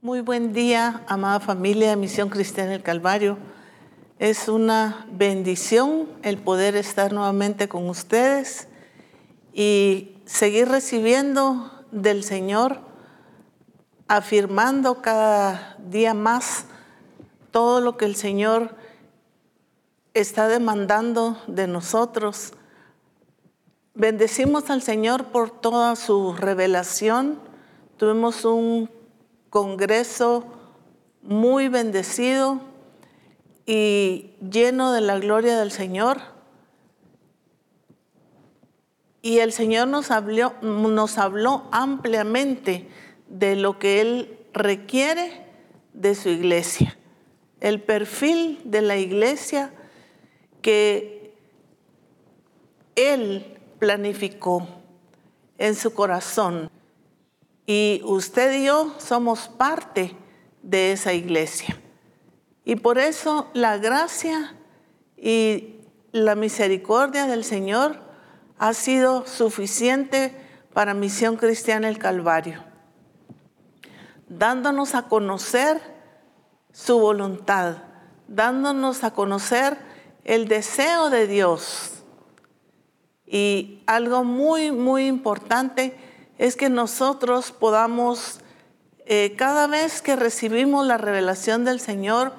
Muy 0.00 0.20
buen 0.20 0.52
día, 0.52 1.02
amada 1.08 1.40
familia 1.40 1.90
de 1.90 1.96
Misión 1.96 2.28
Cristiana 2.28 2.70
del 2.70 2.84
Calvario. 2.84 3.36
Es 4.20 4.46
una 4.46 5.04
bendición 5.10 6.08
el 6.22 6.38
poder 6.38 6.76
estar 6.76 7.12
nuevamente 7.12 7.68
con 7.68 7.88
ustedes 7.88 8.68
y 9.52 10.12
seguir 10.24 10.68
recibiendo 10.68 11.84
del 11.90 12.22
Señor, 12.22 12.78
afirmando 14.06 15.02
cada 15.02 15.76
día 15.80 16.14
más 16.14 16.66
todo 17.50 17.80
lo 17.80 17.96
que 17.96 18.04
el 18.04 18.14
Señor 18.14 18.76
está 20.14 20.46
demandando 20.46 21.42
de 21.48 21.66
nosotros. 21.66 22.52
Bendecimos 23.94 24.70
al 24.70 24.80
Señor 24.80 25.24
por 25.32 25.50
toda 25.50 25.96
su 25.96 26.34
revelación. 26.34 27.40
Tuvimos 27.96 28.44
un 28.44 28.88
congreso 29.50 30.44
muy 31.22 31.68
bendecido 31.68 32.60
y 33.66 34.30
lleno 34.40 34.92
de 34.92 35.00
la 35.00 35.18
gloria 35.18 35.58
del 35.58 35.70
Señor. 35.70 36.20
Y 39.20 39.40
el 39.40 39.52
Señor 39.52 39.88
nos 39.88 40.10
habló, 40.10 40.54
nos 40.62 41.18
habló 41.18 41.64
ampliamente 41.70 42.88
de 43.28 43.56
lo 43.56 43.78
que 43.78 44.00
Él 44.00 44.38
requiere 44.54 45.44
de 45.92 46.14
su 46.14 46.28
iglesia, 46.28 46.96
el 47.60 47.82
perfil 47.82 48.60
de 48.64 48.82
la 48.82 48.96
iglesia 48.96 49.72
que 50.62 51.34
Él 52.94 53.58
planificó 53.78 54.66
en 55.58 55.74
su 55.74 55.92
corazón. 55.92 56.70
Y 57.68 58.00
usted 58.06 58.62
y 58.62 58.64
yo 58.64 58.94
somos 58.96 59.48
parte 59.48 60.16
de 60.62 60.92
esa 60.92 61.12
iglesia. 61.12 61.78
Y 62.64 62.76
por 62.76 62.96
eso 62.96 63.48
la 63.52 63.76
gracia 63.76 64.56
y 65.18 65.74
la 66.10 66.34
misericordia 66.34 67.26
del 67.26 67.44
Señor 67.44 68.00
ha 68.58 68.72
sido 68.72 69.26
suficiente 69.26 70.34
para 70.72 70.94
Misión 70.94 71.36
Cristiana 71.36 71.90
el 71.90 71.98
Calvario, 71.98 72.64
dándonos 74.30 74.94
a 74.94 75.02
conocer 75.02 75.78
su 76.72 76.98
voluntad, 76.98 77.82
dándonos 78.28 79.04
a 79.04 79.10
conocer 79.10 79.76
el 80.24 80.48
deseo 80.48 81.10
de 81.10 81.26
Dios. 81.26 82.02
Y 83.26 83.82
algo 83.86 84.24
muy, 84.24 84.72
muy 84.72 85.06
importante 85.06 86.07
es 86.38 86.56
que 86.56 86.70
nosotros 86.70 87.52
podamos, 87.52 88.40
eh, 89.06 89.34
cada 89.36 89.66
vez 89.66 90.00
que 90.00 90.16
recibimos 90.16 90.86
la 90.86 90.96
revelación 90.96 91.64
del 91.64 91.80
Señor, 91.80 92.32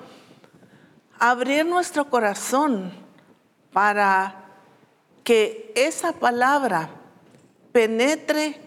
abrir 1.19 1.65
nuestro 1.65 2.09
corazón 2.09 2.93
para 3.73 4.45
que 5.23 5.71
esa 5.75 6.13
palabra 6.13 6.89
penetre 7.73 8.59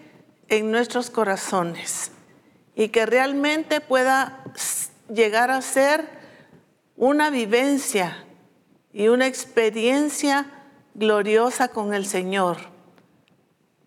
en 0.49 0.71
nuestros 0.71 1.09
corazones 1.09 2.11
y 2.75 2.89
que 2.89 3.05
realmente 3.05 3.81
pueda 3.81 4.43
llegar 5.11 5.49
a 5.49 5.61
ser 5.61 6.07
una 6.95 7.31
vivencia 7.31 8.23
y 8.93 9.07
una 9.07 9.25
experiencia 9.25 10.45
gloriosa 10.93 11.69
con 11.69 11.95
el 11.95 12.05
Señor, 12.05 12.57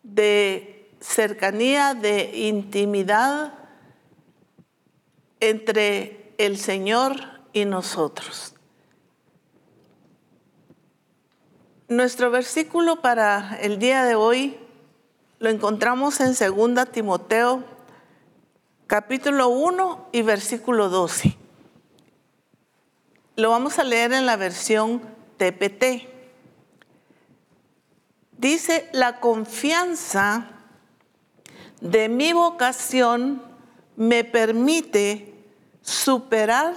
de 0.03 0.76
cercanía, 1.07 1.95
de 1.95 2.31
intimidad 2.35 3.55
entre 5.41 6.35
el 6.39 6.59
Señor 6.59 7.17
y 7.53 7.65
nosotros. 7.65 8.55
Nuestro 11.89 12.31
versículo 12.31 13.01
para 13.01 13.57
el 13.61 13.79
día 13.79 14.05
de 14.05 14.17
hoy 14.17 14.59
lo 15.39 15.49
encontramos 15.49 16.21
en 16.21 16.35
2 16.35 16.91
Timoteo 16.91 17.63
capítulo 18.89 19.49
1 19.49 20.09
y 20.13 20.23
versículo 20.23 20.89
12. 20.89 21.37
Lo 23.37 23.51
vamos 23.51 23.79
a 23.79 23.85
leer 23.85 24.13
en 24.13 24.27
la 24.27 24.37
versión 24.37 25.03
TPT. 25.37 26.09
Dice, 28.33 28.89
la 28.93 29.21
confianza 29.21 30.56
de 31.91 32.09
mi 32.09 32.33
vocación 32.33 33.43
me 33.97 34.25
permite 34.25 35.35
superar 35.83 36.75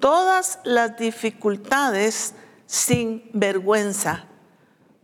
todas 0.00 0.58
las 0.64 0.96
dificultades 0.96 2.34
sin 2.66 3.28
vergüenza, 3.32 4.26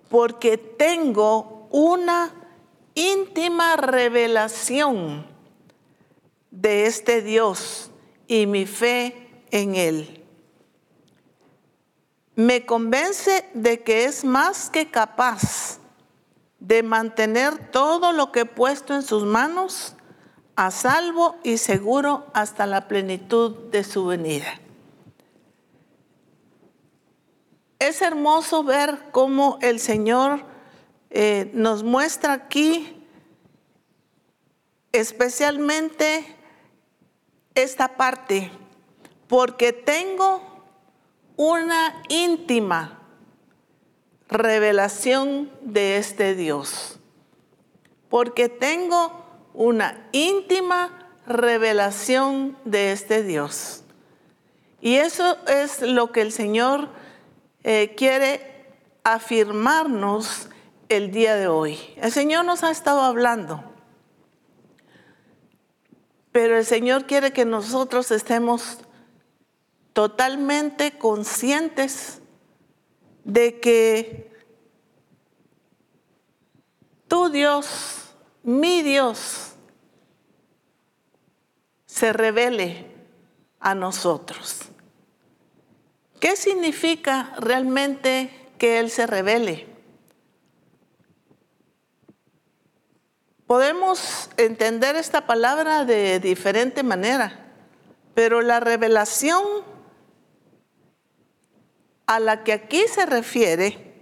porque 0.08 0.56
tengo 0.56 1.68
una 1.70 2.32
íntima 2.94 3.76
revelación 3.76 5.26
de 6.50 6.86
este 6.86 7.22
Dios 7.22 7.90
y 8.26 8.46
mi 8.46 8.66
fe 8.66 9.42
en 9.50 9.74
Él. 9.74 10.24
Me 12.34 12.64
convence 12.64 13.48
de 13.52 13.82
que 13.82 14.04
es 14.04 14.24
más 14.24 14.70
que 14.70 14.90
capaz 14.90 15.77
de 16.58 16.82
mantener 16.82 17.70
todo 17.70 18.12
lo 18.12 18.32
que 18.32 18.40
he 18.40 18.44
puesto 18.44 18.94
en 18.94 19.02
sus 19.02 19.24
manos 19.24 19.94
a 20.56 20.70
salvo 20.70 21.36
y 21.44 21.58
seguro 21.58 22.26
hasta 22.34 22.66
la 22.66 22.88
plenitud 22.88 23.70
de 23.70 23.84
su 23.84 24.06
venida. 24.06 24.60
Es 27.78 28.02
hermoso 28.02 28.64
ver 28.64 28.98
cómo 29.12 29.58
el 29.62 29.78
Señor 29.78 30.44
eh, 31.10 31.50
nos 31.54 31.84
muestra 31.84 32.32
aquí 32.32 33.06
especialmente 34.90 36.36
esta 37.54 37.96
parte, 37.96 38.50
porque 39.28 39.72
tengo 39.72 40.42
una 41.36 42.02
íntima 42.08 42.97
revelación 44.28 45.50
de 45.62 45.96
este 45.96 46.34
Dios, 46.34 46.98
porque 48.08 48.48
tengo 48.48 49.24
una 49.54 50.08
íntima 50.12 51.10
revelación 51.26 52.56
de 52.64 52.92
este 52.92 53.22
Dios. 53.22 53.82
Y 54.80 54.96
eso 54.96 55.36
es 55.46 55.82
lo 55.82 56.12
que 56.12 56.20
el 56.20 56.32
Señor 56.32 56.88
eh, 57.64 57.94
quiere 57.96 58.76
afirmarnos 59.02 60.48
el 60.88 61.10
día 61.10 61.34
de 61.34 61.48
hoy. 61.48 61.78
El 61.96 62.12
Señor 62.12 62.44
nos 62.44 62.62
ha 62.62 62.70
estado 62.70 63.00
hablando, 63.00 63.64
pero 66.32 66.56
el 66.56 66.64
Señor 66.64 67.06
quiere 67.06 67.32
que 67.32 67.44
nosotros 67.44 68.10
estemos 68.10 68.78
totalmente 69.92 70.96
conscientes 70.96 72.20
de 73.28 73.60
que 73.60 74.32
tu 77.08 77.28
Dios, 77.28 78.14
mi 78.42 78.82
Dios, 78.82 79.52
se 81.84 82.14
revele 82.14 82.86
a 83.60 83.74
nosotros. 83.74 84.60
¿Qué 86.20 86.36
significa 86.36 87.34
realmente 87.38 88.30
que 88.56 88.78
Él 88.78 88.90
se 88.90 89.06
revele? 89.06 89.68
Podemos 93.46 94.30
entender 94.38 94.96
esta 94.96 95.26
palabra 95.26 95.84
de 95.84 96.18
diferente 96.18 96.82
manera, 96.82 97.52
pero 98.14 98.40
la 98.40 98.58
revelación 98.58 99.42
a 102.08 102.20
la 102.20 102.42
que 102.42 102.54
aquí 102.54 102.88
se 102.88 103.04
refiere 103.04 103.94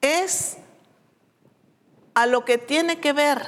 es 0.00 0.56
a 2.14 2.26
lo 2.26 2.44
que 2.44 2.58
tiene 2.58 2.98
que 2.98 3.12
ver 3.12 3.46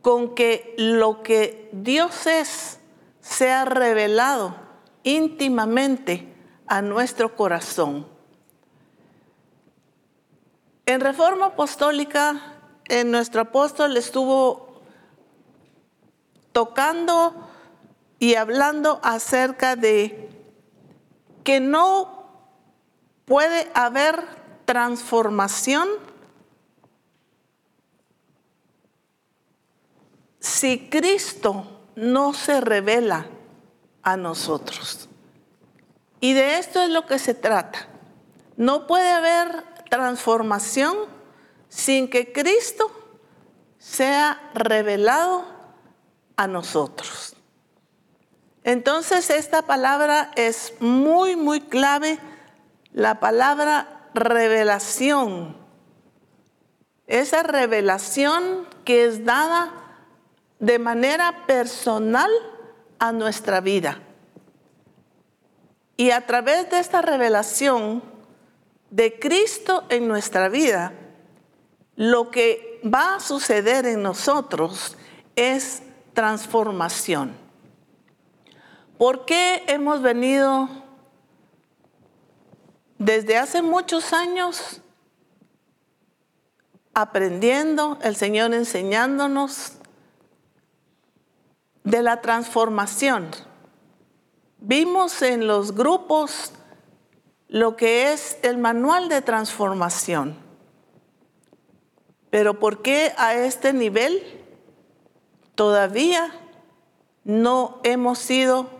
con 0.00 0.34
que 0.34 0.74
lo 0.78 1.22
que 1.22 1.68
Dios 1.72 2.26
es 2.26 2.80
sea 3.20 3.66
revelado 3.66 4.56
íntimamente 5.02 6.34
a 6.66 6.80
nuestro 6.80 7.36
corazón. 7.36 8.08
En 10.86 11.00
Reforma 11.00 11.46
Apostólica, 11.46 12.54
en 12.88 13.10
nuestro 13.10 13.42
apóstol 13.42 13.98
estuvo 13.98 14.80
tocando 16.52 17.34
y 18.18 18.36
hablando 18.36 18.98
acerca 19.02 19.76
de 19.76 20.33
que 21.44 21.60
no 21.60 22.24
puede 23.26 23.70
haber 23.74 24.26
transformación 24.64 25.88
si 30.40 30.88
Cristo 30.90 31.66
no 31.94 32.32
se 32.34 32.60
revela 32.60 33.26
a 34.02 34.16
nosotros. 34.16 35.08
Y 36.20 36.32
de 36.32 36.58
esto 36.58 36.82
es 36.82 36.90
lo 36.90 37.06
que 37.06 37.18
se 37.18 37.34
trata. 37.34 37.88
No 38.56 38.86
puede 38.86 39.10
haber 39.10 39.62
transformación 39.90 40.96
sin 41.68 42.08
que 42.08 42.32
Cristo 42.32 42.90
sea 43.78 44.50
revelado 44.54 45.44
a 46.36 46.46
nosotros. 46.46 47.33
Entonces 48.64 49.28
esta 49.28 49.62
palabra 49.62 50.30
es 50.36 50.72
muy, 50.80 51.36
muy 51.36 51.60
clave, 51.60 52.18
la 52.92 53.20
palabra 53.20 54.08
revelación. 54.14 55.54
Esa 57.06 57.42
revelación 57.42 58.66
que 58.86 59.04
es 59.04 59.26
dada 59.26 59.72
de 60.60 60.78
manera 60.78 61.44
personal 61.46 62.30
a 62.98 63.12
nuestra 63.12 63.60
vida. 63.60 64.00
Y 65.98 66.10
a 66.10 66.24
través 66.24 66.70
de 66.70 66.78
esta 66.78 67.02
revelación 67.02 68.02
de 68.88 69.18
Cristo 69.18 69.84
en 69.90 70.08
nuestra 70.08 70.48
vida, 70.48 70.94
lo 71.96 72.30
que 72.30 72.80
va 72.82 73.16
a 73.16 73.20
suceder 73.20 73.84
en 73.84 74.02
nosotros 74.02 74.96
es 75.36 75.82
transformación. 76.14 77.43
¿Por 78.98 79.24
qué 79.24 79.64
hemos 79.66 80.02
venido 80.02 80.68
desde 82.98 83.36
hace 83.36 83.60
muchos 83.60 84.12
años 84.12 84.80
aprendiendo, 86.94 87.98
el 88.02 88.14
Señor 88.14 88.54
enseñándonos 88.54 89.72
de 91.82 92.02
la 92.02 92.20
transformación? 92.20 93.30
Vimos 94.58 95.22
en 95.22 95.48
los 95.48 95.74
grupos 95.74 96.52
lo 97.48 97.76
que 97.76 98.12
es 98.12 98.38
el 98.42 98.58
manual 98.58 99.08
de 99.08 99.22
transformación. 99.22 100.36
Pero 102.30 102.60
¿por 102.60 102.80
qué 102.80 103.12
a 103.16 103.34
este 103.34 103.72
nivel 103.72 104.22
todavía 105.56 106.32
no 107.24 107.80
hemos 107.82 108.18
sido 108.18 108.73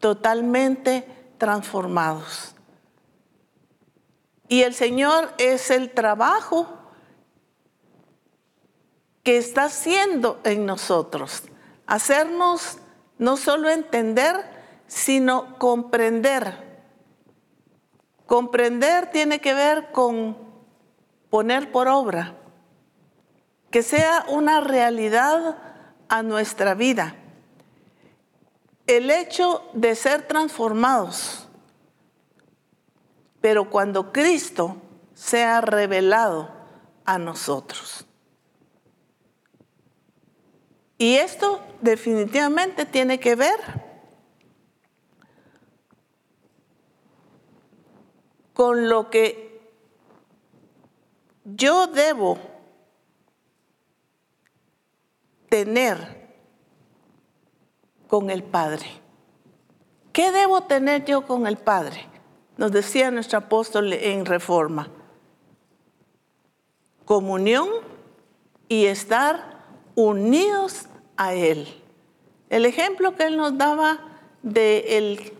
totalmente 0.00 1.06
transformados? 1.38 2.54
Y 4.48 4.62
el 4.62 4.74
Señor 4.74 5.32
es 5.38 5.70
el 5.70 5.90
trabajo 5.92 6.66
que 9.22 9.36
está 9.36 9.64
haciendo 9.64 10.40
en 10.42 10.66
nosotros. 10.66 11.44
Hacernos 11.86 12.78
no 13.18 13.36
solo 13.36 13.68
entender, 13.70 14.36
sino 14.88 15.58
comprender 15.58 16.70
Comprender 18.30 19.10
tiene 19.10 19.40
que 19.40 19.54
ver 19.54 19.90
con 19.90 20.38
poner 21.30 21.72
por 21.72 21.88
obra, 21.88 22.36
que 23.72 23.82
sea 23.82 24.24
una 24.28 24.60
realidad 24.60 25.58
a 26.08 26.22
nuestra 26.22 26.74
vida. 26.74 27.16
El 28.90 29.08
hecho 29.08 29.70
de 29.72 29.94
ser 29.94 30.26
transformados, 30.26 31.46
pero 33.40 33.70
cuando 33.70 34.10
Cristo 34.10 34.78
sea 35.14 35.60
revelado 35.60 36.50
a 37.04 37.16
nosotros. 37.16 38.04
Y 40.98 41.14
esto 41.14 41.62
definitivamente 41.80 42.84
tiene 42.84 43.20
que 43.20 43.36
ver 43.36 43.60
con 48.52 48.88
lo 48.88 49.08
que 49.08 49.70
yo 51.44 51.86
debo 51.86 52.40
tener 55.48 56.19
con 58.10 58.28
el 58.28 58.42
Padre. 58.42 58.86
¿Qué 60.12 60.32
debo 60.32 60.62
tener 60.62 61.04
yo 61.04 61.24
con 61.28 61.46
el 61.46 61.56
Padre? 61.56 62.06
Nos 62.56 62.72
decía 62.72 63.12
nuestro 63.12 63.38
apóstol 63.38 63.92
en 63.92 64.26
Reforma. 64.26 64.88
Comunión 67.04 67.68
y 68.68 68.86
estar 68.86 69.62
unidos 69.94 70.86
a 71.16 71.34
Él. 71.34 71.68
El 72.48 72.66
ejemplo 72.66 73.14
que 73.14 73.26
Él 73.26 73.36
nos 73.36 73.56
daba 73.56 74.00
del 74.42 75.32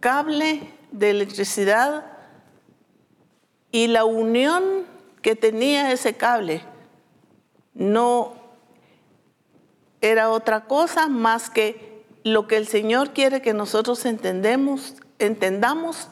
cable 0.00 0.68
de 0.90 1.10
electricidad 1.10 2.04
y 3.70 3.86
la 3.86 4.04
unión 4.04 4.64
que 5.22 5.36
tenía 5.36 5.92
ese 5.92 6.14
cable 6.14 6.62
no 7.74 8.34
era 10.00 10.30
otra 10.30 10.64
cosa 10.64 11.08
más 11.08 11.48
que 11.48 11.91
lo 12.24 12.46
que 12.46 12.56
el 12.56 12.66
Señor 12.66 13.10
quiere 13.10 13.42
que 13.42 13.54
nosotros 13.54 14.04
entendemos, 14.04 14.94
entendamos 15.18 16.08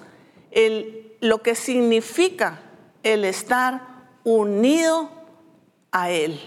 lo 1.21 1.43
que 1.43 1.55
significa 1.55 2.61
el 3.03 3.25
estar 3.25 3.83
unido 4.25 5.11
a 5.93 6.11
Él. 6.11 6.41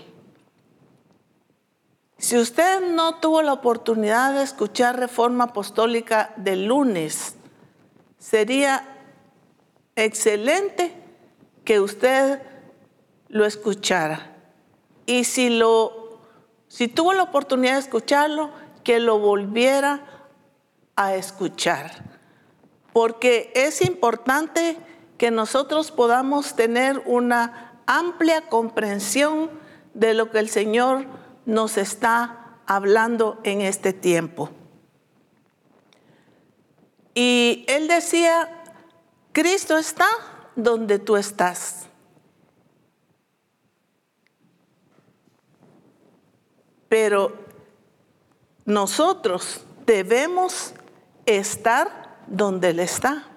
Si 2.17 2.37
usted 2.37 2.79
no 2.79 3.15
tuvo 3.15 3.41
la 3.41 3.53
oportunidad 3.53 4.33
de 4.33 4.43
escuchar 4.43 4.97
Reforma 4.97 5.45
Apostólica 5.45 6.33
del 6.37 6.67
lunes, 6.67 7.35
sería 8.17 8.87
excelente 9.95 10.93
que 11.65 11.81
usted 11.81 12.41
lo 13.27 13.45
escuchara. 13.45 14.37
Y 15.05 15.25
si, 15.25 15.49
lo, 15.49 16.21
si 16.69 16.87
tuvo 16.87 17.13
la 17.13 17.23
oportunidad 17.23 17.73
de 17.73 17.79
escucharlo, 17.79 18.51
que 18.83 18.99
lo 18.99 19.19
volviera 19.19 20.01
a 20.95 21.15
escuchar. 21.15 21.91
Porque 22.91 23.51
es 23.55 23.81
importante 23.81 24.77
que 25.17 25.31
nosotros 25.31 25.91
podamos 25.91 26.55
tener 26.55 27.01
una 27.05 27.79
amplia 27.85 28.41
comprensión 28.49 29.49
de 29.93 30.13
lo 30.13 30.31
que 30.31 30.39
el 30.39 30.49
Señor 30.49 31.05
nos 31.45 31.77
está 31.77 32.59
hablando 32.65 33.39
en 33.43 33.61
este 33.61 33.93
tiempo. 33.93 34.49
Y 37.15 37.65
él 37.67 37.87
decía, 37.87 38.63
Cristo 39.31 39.77
está 39.77 40.07
donde 40.55 40.99
tú 40.99 41.15
estás. 41.15 41.87
Pero 46.89 47.42
nosotros 48.65 49.61
debemos 49.85 50.73
estar 51.25 52.17
donde 52.27 52.69
Él 52.69 52.79
está. 52.79 53.27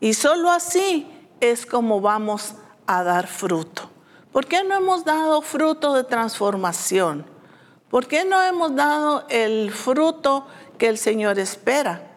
Y 0.00 0.14
solo 0.14 0.50
así 0.50 1.06
es 1.40 1.66
como 1.66 2.00
vamos 2.00 2.54
a 2.86 3.02
dar 3.02 3.26
fruto. 3.26 3.90
¿Por 4.32 4.46
qué 4.46 4.64
no 4.64 4.74
hemos 4.74 5.04
dado 5.04 5.42
fruto 5.42 5.94
de 5.94 6.04
transformación? 6.04 7.26
¿Por 7.90 8.06
qué 8.06 8.24
no 8.24 8.42
hemos 8.42 8.74
dado 8.74 9.26
el 9.28 9.70
fruto 9.70 10.46
que 10.78 10.88
el 10.88 10.98
Señor 10.98 11.38
espera? 11.38 12.10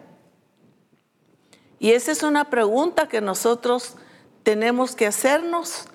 Y 1.78 1.92
esa 1.92 2.12
es 2.12 2.22
una 2.22 2.48
pregunta 2.48 3.08
que 3.08 3.20
nosotros 3.20 3.96
tenemos 4.42 4.96
que 4.96 5.06
hacernos 5.06 5.86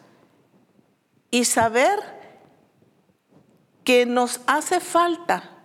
y 1.32 1.46
saber 1.46 2.00
que 3.84 4.06
nos 4.06 4.42
hace 4.46 4.80
falta 4.80 5.61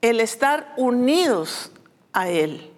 el 0.00 0.20
estar 0.20 0.74
unidos 0.76 1.70
a 2.12 2.28
Él. 2.28 2.72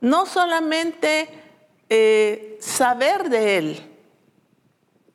No 0.00 0.26
solamente 0.26 1.28
eh, 1.88 2.58
saber 2.60 3.28
de 3.28 3.58
Él, 3.58 3.96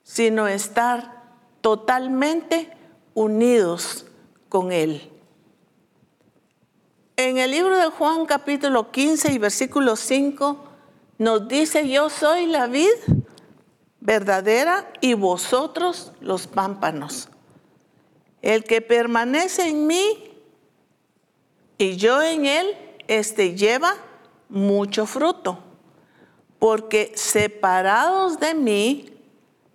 sino 0.03 0.47
estar 0.47 1.21
totalmente 1.61 2.69
unidos 3.13 4.05
con 4.49 4.71
Él. 4.71 5.09
En 7.15 7.37
el 7.37 7.51
libro 7.51 7.77
de 7.77 7.87
Juan 7.87 8.25
capítulo 8.25 8.91
15 8.91 9.31
y 9.31 9.37
versículo 9.37 9.95
5 9.95 10.57
nos 11.17 11.47
dice, 11.47 11.87
yo 11.87 12.09
soy 12.09 12.47
la 12.47 12.67
vid 12.67 12.89
verdadera 13.99 14.91
y 15.01 15.13
vosotros 15.13 16.11
los 16.19 16.47
pámpanos. 16.47 17.29
El 18.41 18.63
que 18.63 18.81
permanece 18.81 19.67
en 19.67 19.87
mí 19.87 20.31
y 21.77 21.95
yo 21.97 22.21
en 22.21 22.45
él, 22.45 22.77
este 23.07 23.55
lleva 23.55 23.95
mucho 24.49 25.05
fruto, 25.05 25.59
porque 26.59 27.11
separados 27.15 28.39
de 28.39 28.53
mí, 28.53 29.13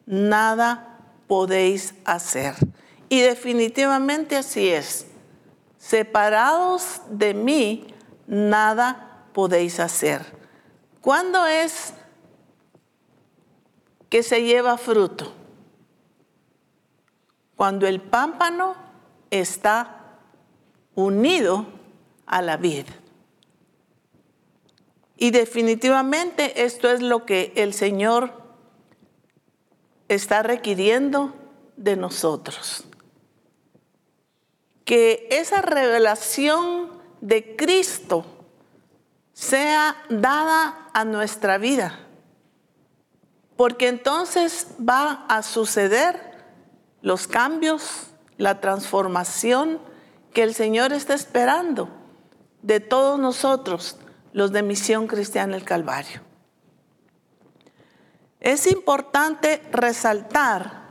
nada 0.06 1.00
podéis 1.26 1.94
hacer. 2.04 2.54
Y 3.08 3.20
definitivamente 3.20 4.36
así 4.36 4.68
es. 4.68 5.06
Separados 5.78 7.00
de 7.10 7.34
mí, 7.34 7.86
nada 8.26 9.24
podéis 9.32 9.80
hacer. 9.80 10.24
¿Cuándo 11.00 11.46
es 11.46 11.92
que 14.08 14.22
se 14.22 14.42
lleva 14.42 14.78
fruto? 14.78 15.35
Cuando 17.56 17.86
el 17.86 18.00
pámpano 18.00 18.76
está 19.30 20.18
unido 20.94 21.66
a 22.26 22.42
la 22.42 22.56
vid. 22.56 22.86
Y 25.16 25.30
definitivamente 25.30 26.64
esto 26.64 26.90
es 26.90 27.00
lo 27.00 27.24
que 27.24 27.52
el 27.56 27.72
Señor 27.72 28.32
está 30.08 30.42
requiriendo 30.42 31.34
de 31.76 31.96
nosotros. 31.96 32.84
Que 34.84 35.26
esa 35.30 35.62
revelación 35.62 36.90
de 37.20 37.56
Cristo 37.56 38.24
sea 39.32 39.96
dada 40.08 40.90
a 40.92 41.04
nuestra 41.04 41.58
vida. 41.58 41.98
Porque 43.56 43.88
entonces 43.88 44.68
va 44.78 45.24
a 45.28 45.42
suceder 45.42 46.35
los 47.06 47.28
cambios, 47.28 48.08
la 48.36 48.60
transformación 48.60 49.78
que 50.34 50.42
el 50.42 50.54
Señor 50.54 50.92
está 50.92 51.14
esperando 51.14 51.88
de 52.62 52.80
todos 52.80 53.16
nosotros 53.16 53.96
los 54.32 54.50
de 54.50 54.64
Misión 54.64 55.06
Cristiana 55.06 55.54
el 55.54 55.62
Calvario. 55.62 56.20
Es 58.40 58.66
importante 58.66 59.62
resaltar 59.70 60.88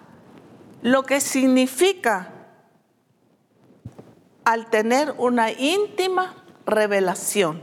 lo 0.81 1.03
que 1.03 1.19
significa 1.19 2.31
al 4.45 4.69
tener 4.69 5.13
una 5.17 5.51
íntima 5.51 6.45
revelación 6.65 7.61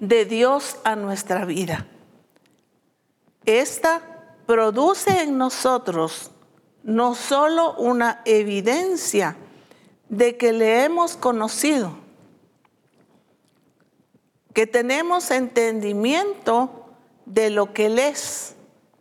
de 0.00 0.24
Dios 0.24 0.78
a 0.82 0.96
nuestra 0.96 1.44
vida. 1.44 1.86
Esta 3.44 4.00
produce 4.46 5.24
en 5.24 5.36
nosotros 5.36 6.30
no 6.86 7.16
solo 7.16 7.74
una 7.74 8.22
evidencia 8.24 9.36
de 10.08 10.36
que 10.36 10.52
le 10.52 10.84
hemos 10.84 11.16
conocido, 11.16 11.98
que 14.54 14.68
tenemos 14.68 15.32
entendimiento 15.32 16.86
de 17.24 17.50
lo 17.50 17.74
que 17.74 17.86
Él 17.86 17.98
es 17.98 18.54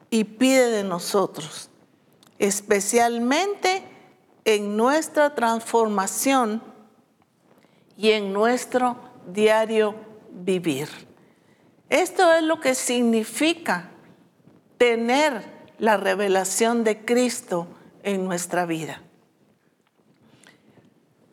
y 0.09 0.23
pide 0.23 0.71
de 0.71 0.83
nosotros, 0.83 1.69
especialmente 2.39 3.83
en 4.45 4.75
nuestra 4.75 5.35
transformación 5.35 6.63
y 7.95 8.11
en 8.11 8.33
nuestro 8.33 8.97
diario 9.27 9.93
vivir. 10.31 10.89
Esto 11.87 12.33
es 12.33 12.41
lo 12.41 12.59
que 12.59 12.73
significa 12.73 13.91
tener 14.79 15.54
la 15.79 15.98
revelación 15.98 16.84
de 16.84 17.05
Cristo 17.05 17.67
en 18.03 18.25
nuestra 18.25 18.65
vida. 18.65 19.01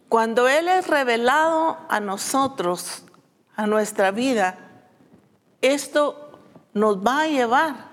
Cuando 0.09 0.49
Él 0.49 0.69
es 0.69 0.89
revelado 0.89 1.79
a 1.89 2.01
nosotros, 2.01 3.05
a 3.57 3.67
nuestra 3.67 4.11
vida, 4.11 4.59
esto 5.61 6.39
nos 6.75 6.99
va 6.99 7.23
a 7.23 7.29
llevar 7.29 7.93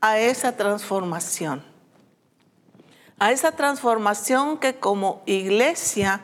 a 0.00 0.18
esa 0.18 0.56
transformación. 0.56 1.64
A 3.18 3.32
esa 3.32 3.52
transformación 3.52 4.58
que 4.58 4.76
como 4.78 5.22
iglesia 5.26 6.20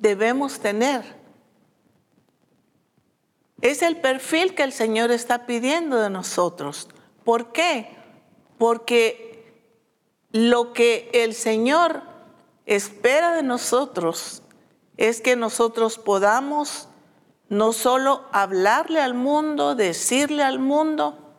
debemos 0.00 0.58
tener. 0.60 1.20
Es 3.60 3.82
el 3.82 3.98
perfil 3.98 4.54
que 4.54 4.64
el 4.64 4.72
Señor 4.72 5.12
está 5.12 5.46
pidiendo 5.46 5.98
de 5.98 6.10
nosotros. 6.10 6.88
¿Por 7.24 7.52
qué? 7.52 8.01
Porque 8.62 9.52
lo 10.30 10.72
que 10.72 11.10
el 11.14 11.34
Señor 11.34 12.00
espera 12.64 13.34
de 13.34 13.42
nosotros 13.42 14.44
es 14.96 15.20
que 15.20 15.34
nosotros 15.34 15.98
podamos 15.98 16.86
no 17.48 17.72
solo 17.72 18.24
hablarle 18.30 19.00
al 19.00 19.14
mundo, 19.14 19.74
decirle 19.74 20.44
al 20.44 20.60
mundo, 20.60 21.34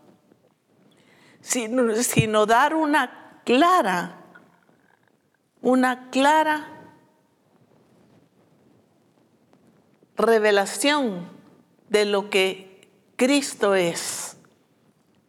sino, 1.40 2.46
dar 2.46 2.76
una 2.76 3.40
clara, 3.46 4.22
una 5.62 6.10
clara 6.10 6.68
revelación 10.18 11.30
de 11.88 12.04
lo 12.04 12.30
que 12.30 12.90
Cristo 13.16 13.76
es. 13.76 14.23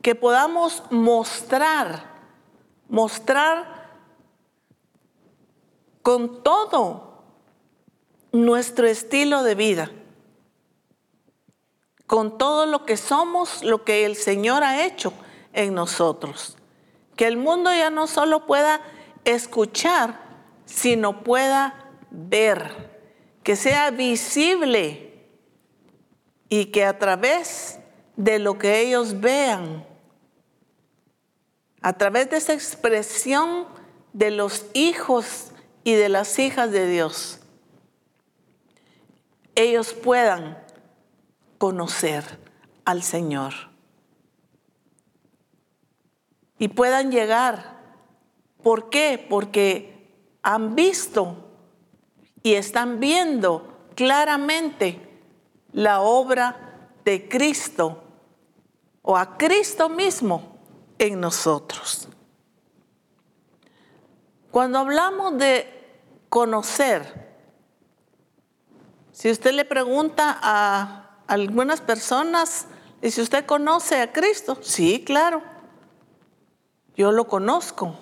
Que 0.04 0.14
podamos 0.14 0.84
mostrar, 0.90 2.04
mostrar 2.88 3.90
con 6.02 6.44
todo 6.44 7.24
nuestro 8.30 8.86
estilo 8.86 9.42
de 9.42 9.56
vida 9.56 9.90
con 12.06 12.38
todo 12.38 12.66
lo 12.66 12.84
que 12.84 12.96
somos, 12.96 13.62
lo 13.62 13.84
que 13.84 14.04
el 14.04 14.16
Señor 14.16 14.62
ha 14.62 14.84
hecho 14.84 15.12
en 15.52 15.74
nosotros. 15.74 16.56
Que 17.16 17.26
el 17.26 17.36
mundo 17.36 17.72
ya 17.74 17.90
no 17.90 18.06
solo 18.06 18.46
pueda 18.46 18.80
escuchar, 19.24 20.20
sino 20.66 21.22
pueda 21.22 21.90
ver, 22.10 22.92
que 23.42 23.56
sea 23.56 23.90
visible 23.90 25.28
y 26.48 26.66
que 26.66 26.84
a 26.84 26.98
través 26.98 27.80
de 28.16 28.38
lo 28.38 28.58
que 28.58 28.80
ellos 28.80 29.20
vean, 29.20 29.86
a 31.84 31.92
través 31.92 32.30
de 32.30 32.38
esa 32.38 32.54
expresión 32.54 33.66
de 34.14 34.30
los 34.30 34.64
hijos 34.72 35.50
y 35.84 35.92
de 35.92 36.08
las 36.08 36.38
hijas 36.38 36.70
de 36.70 36.88
Dios, 36.88 37.40
ellos 39.54 39.92
puedan 39.92 40.56
conocer 41.58 42.24
al 42.86 43.02
Señor. 43.02 43.52
Y 46.58 46.68
puedan 46.68 47.12
llegar. 47.12 47.78
¿Por 48.62 48.88
qué? 48.88 49.22
Porque 49.28 50.08
han 50.40 50.74
visto 50.74 51.36
y 52.42 52.54
están 52.54 52.98
viendo 52.98 53.90
claramente 53.94 55.06
la 55.72 56.00
obra 56.00 56.88
de 57.04 57.28
Cristo 57.28 58.02
o 59.02 59.18
a 59.18 59.36
Cristo 59.36 59.90
mismo 59.90 60.53
en 60.98 61.20
nosotros. 61.20 62.08
Cuando 64.50 64.78
hablamos 64.78 65.36
de 65.38 65.68
conocer, 66.28 67.24
si 69.12 69.30
usted 69.30 69.52
le 69.52 69.64
pregunta 69.64 70.38
a 70.42 71.20
algunas 71.26 71.80
personas, 71.80 72.66
y 73.02 73.10
si 73.10 73.20
usted 73.20 73.44
conoce 73.46 74.00
a 74.00 74.12
Cristo, 74.12 74.58
sí, 74.62 75.02
claro, 75.04 75.42
yo 76.96 77.12
lo 77.12 77.26
conozco, 77.26 77.96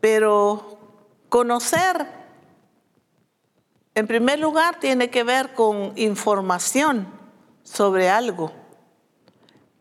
pero 0.00 0.78
conocer, 1.28 2.06
en 3.94 4.06
primer 4.06 4.38
lugar, 4.38 4.78
tiene 4.78 5.10
que 5.10 5.24
ver 5.24 5.54
con 5.54 5.92
información 5.96 7.08
sobre 7.64 8.08
algo, 8.08 8.52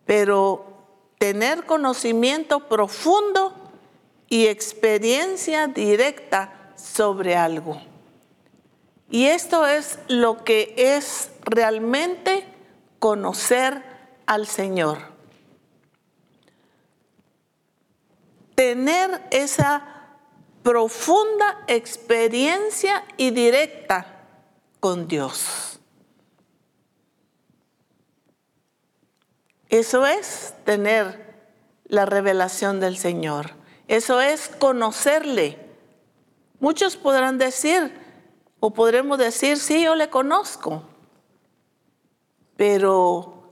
pero 0.06 0.67
tener 1.18 1.66
conocimiento 1.66 2.68
profundo 2.68 3.54
y 4.30 4.48
experiencia 4.48 5.68
directa 5.68 6.74
sobre 6.76 7.36
algo. 7.36 7.82
Y 9.10 9.28
esto 9.28 9.66
es 9.66 10.00
lo 10.08 10.44
que 10.44 10.74
es 10.78 11.32
realmente 11.42 12.46
conocer 13.00 13.82
al 14.26 14.48
Señor. 14.48 15.00
Tener 18.56 19.24
esa 19.32 19.84
profunda 20.64 21.64
experiencia 21.68 23.06
y 23.16 23.32
directa 23.32 24.26
con 24.80 25.08
Dios. 25.08 25.77
Eso 29.70 30.06
es 30.06 30.54
tener 30.66 31.28
la 31.86 32.06
revelación 32.06 32.80
del 32.80 32.98
Señor. 32.98 33.52
Eso 33.88 34.22
es 34.22 34.50
conocerle. 34.50 35.58
Muchos 36.60 36.98
podrán 36.98 37.38
decir, 37.38 37.94
o 38.60 38.74
podremos 38.74 39.18
decir, 39.18 39.58
sí, 39.58 39.84
yo 39.84 39.96
le 39.96 40.10
conozco, 40.10 40.84
pero 42.56 43.52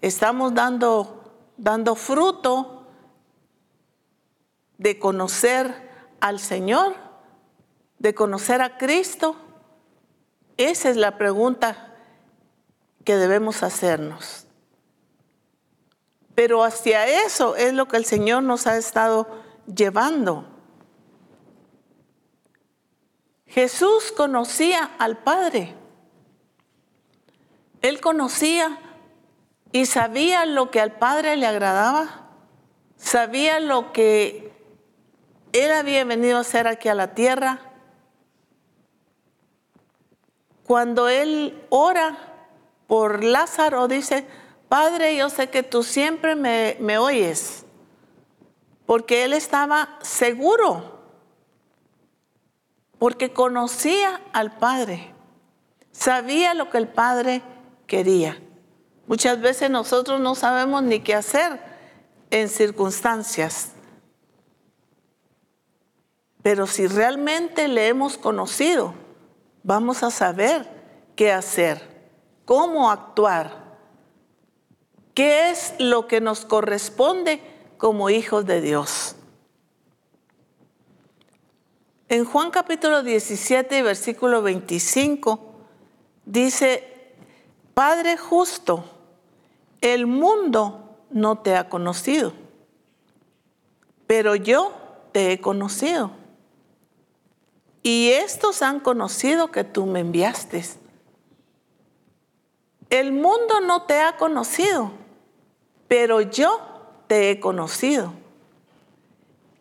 estamos 0.00 0.54
dando, 0.54 1.22
dando 1.56 1.94
fruto 1.94 2.86
de 4.78 4.98
conocer 4.98 5.88
al 6.20 6.40
Señor, 6.40 6.94
de 7.98 8.14
conocer 8.14 8.62
a 8.62 8.78
Cristo? 8.78 9.36
Esa 10.56 10.88
es 10.88 10.96
la 10.96 11.18
pregunta 11.18 11.94
que 13.04 13.16
debemos 13.16 13.62
hacernos. 13.62 14.47
Pero 16.38 16.62
hacia 16.62 17.24
eso 17.26 17.56
es 17.56 17.72
lo 17.72 17.88
que 17.88 17.96
el 17.96 18.04
Señor 18.04 18.44
nos 18.44 18.68
ha 18.68 18.76
estado 18.76 19.26
llevando. 19.66 20.44
Jesús 23.48 24.12
conocía 24.16 24.88
al 25.00 25.18
Padre. 25.18 25.74
Él 27.82 28.00
conocía 28.00 28.78
y 29.72 29.86
sabía 29.86 30.46
lo 30.46 30.70
que 30.70 30.80
al 30.80 30.92
Padre 30.92 31.34
le 31.34 31.44
agradaba. 31.44 32.28
Sabía 32.96 33.58
lo 33.58 33.92
que 33.92 34.52
Él 35.52 35.72
había 35.72 36.04
venido 36.04 36.38
a 36.38 36.42
hacer 36.42 36.68
aquí 36.68 36.88
a 36.88 36.94
la 36.94 37.16
tierra. 37.16 37.58
Cuando 40.62 41.08
Él 41.08 41.66
ora 41.68 42.16
por 42.86 43.24
Lázaro, 43.24 43.88
dice, 43.88 44.24
Padre, 44.68 45.16
yo 45.16 45.30
sé 45.30 45.48
que 45.48 45.62
tú 45.62 45.82
siempre 45.82 46.36
me, 46.36 46.76
me 46.80 46.98
oyes, 46.98 47.64
porque 48.86 49.24
Él 49.24 49.32
estaba 49.32 49.98
seguro 50.02 50.98
porque 52.98 53.32
conocía 53.32 54.20
al 54.32 54.56
Padre, 54.56 55.14
sabía 55.92 56.54
lo 56.54 56.68
que 56.70 56.78
el 56.78 56.88
Padre 56.88 57.42
quería. 57.86 58.42
Muchas 59.06 59.40
veces 59.40 59.70
nosotros 59.70 60.20
no 60.20 60.34
sabemos 60.34 60.82
ni 60.82 61.00
qué 61.00 61.14
hacer 61.14 61.60
en 62.30 62.48
circunstancias, 62.48 63.70
pero 66.42 66.66
si 66.66 66.86
realmente 66.86 67.68
le 67.68 67.88
hemos 67.88 68.18
conocido, 68.18 68.94
vamos 69.62 70.02
a 70.02 70.10
saber 70.10 70.68
qué 71.16 71.32
hacer, 71.32 72.10
cómo 72.44 72.90
actuar, 72.90 73.57
qué 75.18 75.50
es 75.50 75.74
lo 75.80 76.06
que 76.06 76.20
nos 76.20 76.44
corresponde 76.44 77.40
como 77.76 78.08
hijos 78.08 78.46
de 78.46 78.60
Dios. 78.60 79.16
En 82.08 82.24
Juan 82.24 82.52
capítulo 82.52 83.02
17, 83.02 83.82
versículo 83.82 84.42
25, 84.42 85.40
dice, 86.24 87.16
Padre 87.74 88.16
justo, 88.16 88.84
el 89.80 90.06
mundo 90.06 91.00
no 91.10 91.38
te 91.38 91.56
ha 91.56 91.68
conocido, 91.68 92.32
pero 94.06 94.36
yo 94.36 94.72
te 95.10 95.32
he 95.32 95.40
conocido. 95.40 96.12
Y 97.82 98.10
estos 98.10 98.62
han 98.62 98.78
conocido 98.78 99.50
que 99.50 99.64
tú 99.64 99.84
me 99.84 99.98
enviaste. 99.98 100.64
El 102.88 103.10
mundo 103.10 103.60
no 103.60 103.82
te 103.82 104.00
ha 104.00 104.16
conocido, 104.16 104.92
pero 105.88 106.20
yo 106.20 106.60
te 107.06 107.30
he 107.30 107.40
conocido 107.40 108.12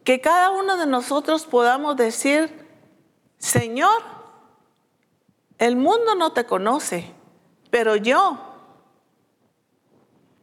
que 0.03 0.22
cada 0.22 0.51
uno 0.51 0.77
de 0.77 0.86
nosotros 0.86 1.46
podamos 1.46 1.98
decir, 1.98 2.65
Señor, 3.39 4.01
el 5.57 5.75
mundo 5.75 6.15
no 6.15 6.34
te 6.34 6.46
conoce, 6.46 7.12
pero 7.72 7.96
yo, 7.96 8.38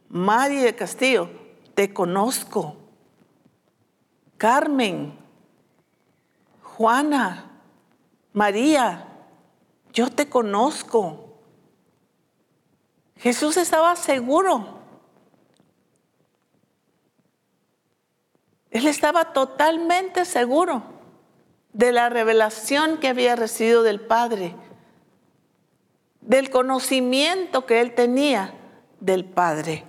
Mari 0.09 0.57
de 0.57 0.75
Castillo, 0.75 1.29
te 1.73 1.93
conozco. 1.93 2.75
Carmen, 4.37 5.17
Juana, 6.61 7.51
María, 8.33 9.07
yo 9.93 10.09
te 10.09 10.29
conozco. 10.29 11.39
Jesús 13.17 13.57
estaba 13.57 13.95
seguro 13.95 14.84
Él 18.75 18.87
estaba 18.87 19.31
totalmente 19.31 20.25
seguro 20.25 20.83
de 21.71 21.93
la 21.93 22.09
revelación 22.09 22.97
que 22.97 23.07
había 23.07 23.37
recibido 23.37 23.83
del 23.83 24.01
Padre, 24.01 24.53
del 26.19 26.49
conocimiento 26.49 27.65
que 27.65 27.79
él 27.79 27.95
tenía 27.95 28.53
del 28.99 29.23
Padre. 29.23 29.85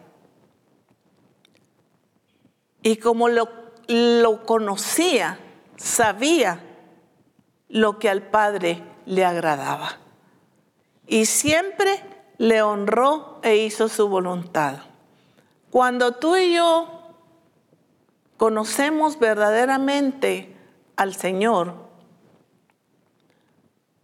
Y 2.80 2.98
como 2.98 3.28
lo, 3.28 3.48
lo 3.88 4.46
conocía, 4.46 5.40
sabía 5.76 6.60
lo 7.68 7.98
que 7.98 8.08
al 8.08 8.22
Padre 8.22 8.84
le 9.04 9.24
agradaba. 9.24 9.98
Y 11.08 11.26
siempre 11.26 12.04
le 12.38 12.62
honró 12.62 13.40
e 13.42 13.56
hizo 13.56 13.88
su 13.88 14.06
voluntad. 14.06 14.76
Cuando 15.72 16.12
tú 16.12 16.36
y 16.36 16.54
yo 16.54 16.95
conocemos 18.36 19.18
verdaderamente 19.18 20.54
al 20.96 21.14
Señor, 21.14 21.74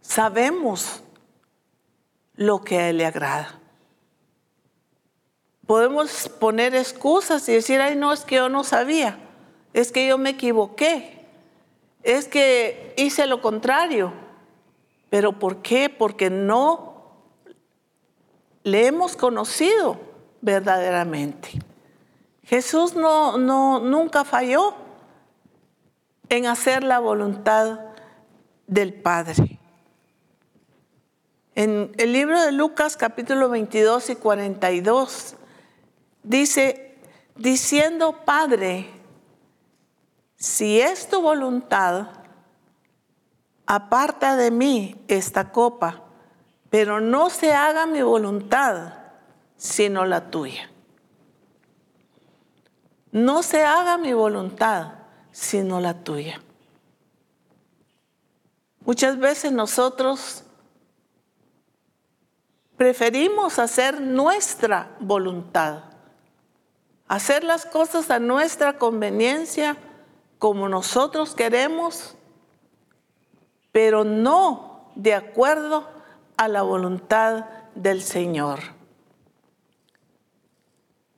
sabemos 0.01 1.03
lo 2.35 2.63
que 2.63 2.79
a 2.79 2.89
Él 2.89 2.97
le 2.97 3.05
agrada. 3.05 3.59
Podemos 5.65 6.29
poner 6.29 6.75
excusas 6.75 7.47
y 7.47 7.53
decir, 7.53 7.79
ay, 7.81 7.95
no, 7.95 8.11
es 8.11 8.25
que 8.25 8.35
yo 8.35 8.49
no 8.49 8.63
sabía, 8.63 9.17
es 9.73 9.91
que 9.91 10.07
yo 10.07 10.17
me 10.17 10.31
equivoqué, 10.31 11.25
es 12.03 12.27
que 12.27 12.93
hice 12.97 13.25
lo 13.27 13.41
contrario. 13.41 14.13
¿Pero 15.09 15.37
por 15.37 15.61
qué? 15.61 15.89
Porque 15.89 16.29
no 16.29 16.93
le 18.63 18.87
hemos 18.87 19.15
conocido 19.15 19.99
verdaderamente. 20.41 21.49
Jesús 22.43 22.95
no, 22.95 23.37
no, 23.37 23.79
nunca 23.79 24.23
falló 24.25 24.73
en 26.29 26.45
hacer 26.45 26.83
la 26.83 26.99
voluntad 26.99 27.79
del 28.67 28.93
Padre. 28.93 29.59
En 31.55 31.91
el 31.97 32.11
libro 32.11 32.41
de 32.41 32.51
Lucas 32.51 32.97
capítulo 32.97 33.47
22 33.49 34.09
y 34.09 34.15
42 34.15 35.35
dice, 36.23 36.97
diciendo, 37.35 38.23
Padre, 38.25 38.89
si 40.35 40.81
es 40.81 41.07
tu 41.07 41.21
voluntad, 41.21 42.07
aparta 43.65 44.35
de 44.35 44.51
mí 44.51 44.95
esta 45.07 45.51
copa, 45.51 46.01
pero 46.69 46.99
no 46.99 47.29
se 47.29 47.53
haga 47.53 47.85
mi 47.85 48.01
voluntad, 48.01 48.95
sino 49.55 50.05
la 50.05 50.31
tuya. 50.31 50.69
No 53.13 53.43
se 53.43 53.63
haga 53.63 53.99
mi 53.99 54.11
voluntad, 54.11 54.93
sino 55.31 55.79
la 55.79 56.03
tuya. 56.03 56.41
Muchas 58.81 59.19
veces 59.19 59.51
nosotros 59.51 60.43
preferimos 62.75 63.59
hacer 63.59 64.01
nuestra 64.01 64.95
voluntad, 64.99 65.83
hacer 67.07 67.43
las 67.43 67.67
cosas 67.67 68.09
a 68.09 68.17
nuestra 68.17 68.79
conveniencia, 68.79 69.77
como 70.39 70.67
nosotros 70.67 71.35
queremos, 71.35 72.15
pero 73.71 74.03
no 74.03 74.91
de 74.95 75.13
acuerdo 75.13 75.87
a 76.35 76.47
la 76.47 76.63
voluntad 76.63 77.45
del 77.75 78.01
Señor. 78.01 78.59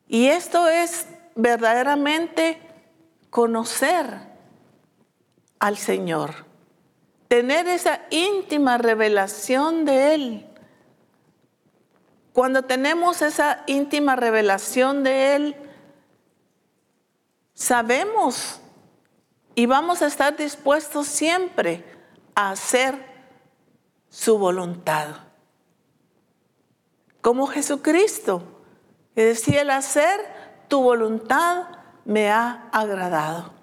Y 0.10 0.28
esto 0.28 0.68
es 0.68 1.08
verdaderamente 1.36 2.60
conocer 3.30 4.08
al 5.60 5.78
Señor, 5.78 6.46
tener 7.28 7.68
esa 7.68 8.02
íntima 8.10 8.78
revelación 8.78 9.86
de 9.86 10.16
Él. 10.16 10.46
Cuando 12.34 12.64
tenemos 12.64 13.22
esa 13.22 13.64
íntima 13.68 14.16
revelación 14.16 15.04
de 15.04 15.36
Él, 15.36 15.56
sabemos 17.54 18.60
y 19.56 19.66
vamos 19.66 20.02
a 20.02 20.08
estar 20.08 20.36
dispuestos 20.36 21.08
siempre 21.08 21.84
a 22.36 22.52
hacer 22.52 22.96
su 24.10 24.38
voluntad. 24.38 25.08
Como 27.22 27.48
Jesucristo, 27.48 28.44
que 29.16 29.26
decía 29.26 29.62
el 29.62 29.72
hacer 29.72 30.45
tu 30.68 30.82
voluntad 30.82 31.66
me 32.06 32.30
ha 32.30 32.70
agradado. 32.72 33.54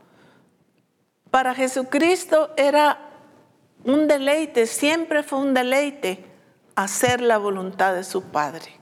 Para 1.30 1.54
Jesucristo 1.54 2.50
era 2.56 2.98
un 3.84 4.06
deleite, 4.06 4.66
siempre 4.66 5.22
fue 5.22 5.38
un 5.38 5.54
deleite 5.54 6.24
hacer 6.74 7.20
la 7.20 7.38
voluntad 7.38 7.94
de 7.94 8.04
su 8.04 8.22
Padre. 8.24 8.78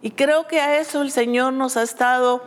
Y 0.00 0.10
creo 0.10 0.48
que 0.48 0.60
a 0.60 0.78
eso 0.78 1.02
el 1.02 1.10
Señor 1.10 1.52
nos 1.52 1.76
ha 1.76 1.82
estado 1.82 2.42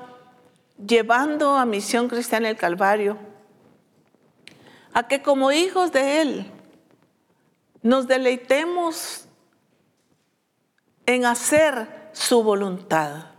llevando 0.85 1.55
a 1.55 1.65
Misión 1.65 2.09
Cristiana 2.09 2.49
del 2.49 2.57
Calvario, 2.57 3.17
a 4.93 5.07
que 5.07 5.21
como 5.21 5.51
hijos 5.51 5.91
de 5.91 6.21
Él 6.21 6.51
nos 7.81 8.07
deleitemos 8.07 9.27
en 11.05 11.25
hacer 11.25 12.09
su 12.13 12.43
voluntad. 12.43 13.34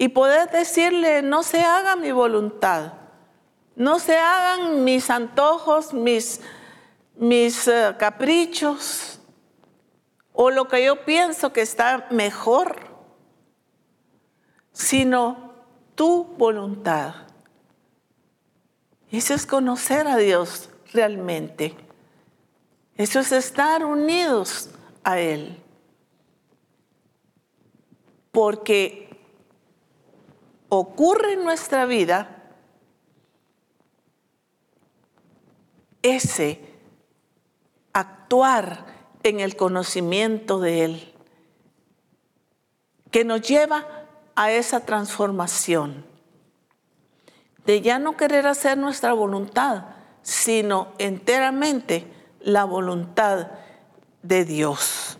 Y 0.00 0.10
poder 0.10 0.48
decirle, 0.52 1.22
no 1.22 1.42
se 1.42 1.60
haga 1.62 1.96
mi 1.96 2.12
voluntad, 2.12 2.92
no 3.74 3.98
se 3.98 4.16
hagan 4.16 4.84
mis 4.84 5.10
antojos, 5.10 5.92
mis, 5.92 6.40
mis 7.16 7.66
eh, 7.66 7.96
caprichos 7.98 9.18
o 10.32 10.52
lo 10.52 10.68
que 10.68 10.84
yo 10.84 11.04
pienso 11.04 11.52
que 11.52 11.62
está 11.62 12.06
mejor, 12.12 12.76
sino 14.70 15.52
tu 15.96 16.22
voluntad. 16.38 17.16
Eso 19.10 19.34
es 19.34 19.46
conocer 19.46 20.06
a 20.06 20.16
Dios 20.16 20.70
realmente. 20.92 21.74
Eso 22.96 23.18
es 23.18 23.32
estar 23.32 23.84
unidos 23.84 24.70
a 25.02 25.18
Él. 25.18 25.60
Porque 28.30 29.07
ocurre 30.68 31.32
en 31.34 31.44
nuestra 31.44 31.86
vida 31.86 32.38
ese 36.02 36.60
actuar 37.92 38.86
en 39.22 39.40
el 39.40 39.56
conocimiento 39.56 40.60
de 40.60 40.84
Él, 40.84 41.14
que 43.10 43.24
nos 43.24 43.42
lleva 43.42 43.86
a 44.36 44.52
esa 44.52 44.84
transformación 44.84 46.06
de 47.68 47.82
ya 47.82 47.98
no 47.98 48.16
querer 48.16 48.46
hacer 48.46 48.78
nuestra 48.78 49.12
voluntad, 49.12 49.86
sino 50.22 50.88
enteramente 50.98 52.10
la 52.40 52.64
voluntad 52.64 53.48
de 54.22 54.44
Dios. 54.44 55.17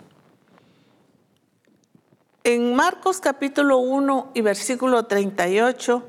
En 2.51 2.75
Marcos 2.75 3.21
capítulo 3.21 3.77
1 3.77 4.31
y 4.33 4.41
versículo 4.41 5.05
38 5.05 6.03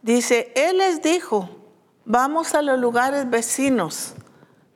dice, 0.00 0.50
Él 0.56 0.78
les 0.78 1.02
dijo, 1.02 1.50
vamos 2.06 2.54
a 2.54 2.62
los 2.62 2.78
lugares 2.78 3.28
vecinos 3.28 4.14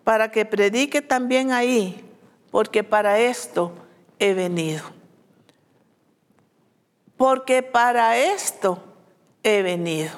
para 0.04 0.30
que 0.30 0.44
predique 0.44 1.00
también 1.00 1.50
ahí, 1.50 2.04
porque 2.50 2.84
para 2.84 3.20
esto 3.20 3.72
he 4.18 4.34
venido. 4.34 4.84
Porque 7.16 7.62
para 7.62 8.18
esto 8.18 8.78
he 9.42 9.62
venido. 9.62 10.10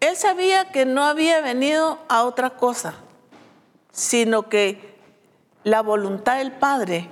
Él 0.00 0.16
sabía 0.16 0.72
que 0.72 0.84
no 0.84 1.04
había 1.04 1.40
venido 1.40 2.00
a 2.08 2.24
otra 2.24 2.50
cosa, 2.50 2.94
sino 3.92 4.48
que 4.48 4.98
la 5.62 5.82
voluntad 5.82 6.38
del 6.38 6.50
Padre 6.50 7.08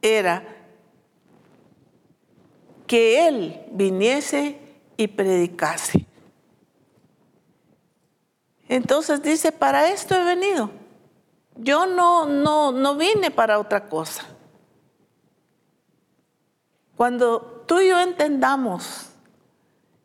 era 0.00 0.53
que 2.86 3.26
Él 3.26 3.64
viniese 3.70 4.58
y 4.96 5.08
predicase. 5.08 6.06
Entonces 8.68 9.22
dice, 9.22 9.52
para 9.52 9.90
esto 9.90 10.14
he 10.14 10.24
venido. 10.24 10.70
Yo 11.56 11.86
no, 11.86 12.26
no, 12.26 12.72
no 12.72 12.96
vine 12.96 13.30
para 13.30 13.58
otra 13.58 13.88
cosa. 13.88 14.24
Cuando 16.96 17.64
tú 17.66 17.80
y 17.80 17.88
yo 17.88 18.00
entendamos 18.00 19.10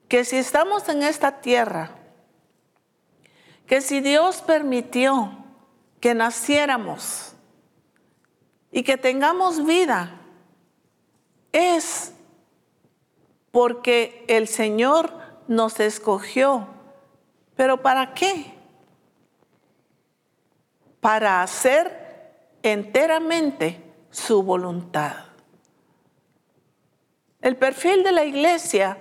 que 0.08 0.26
si 0.26 0.38
estamos 0.38 0.90
en 0.90 1.04
esta 1.04 1.40
tierra, 1.42 1.92
que 3.68 3.82
si 3.82 4.02
Dios 4.02 4.42
permitió 4.42 5.32
que 6.00 6.16
naciéramos 6.16 7.34
y 8.72 8.84
que 8.84 8.98
tengamos 8.98 9.66
vida, 9.66 10.20
es 11.52 12.14
porque 13.52 14.26
el 14.28 14.48
Señor 14.48 15.12
nos 15.48 15.80
escogió. 15.80 16.68
¿Pero 17.56 17.82
para 17.82 18.14
qué? 18.14 18.54
Para 21.00 21.42
hacer 21.42 22.38
enteramente 22.62 23.84
su 24.12 24.44
voluntad. 24.44 25.26
El 27.42 27.56
perfil 27.56 28.04
de 28.04 28.12
la 28.12 28.26
iglesia 28.26 28.98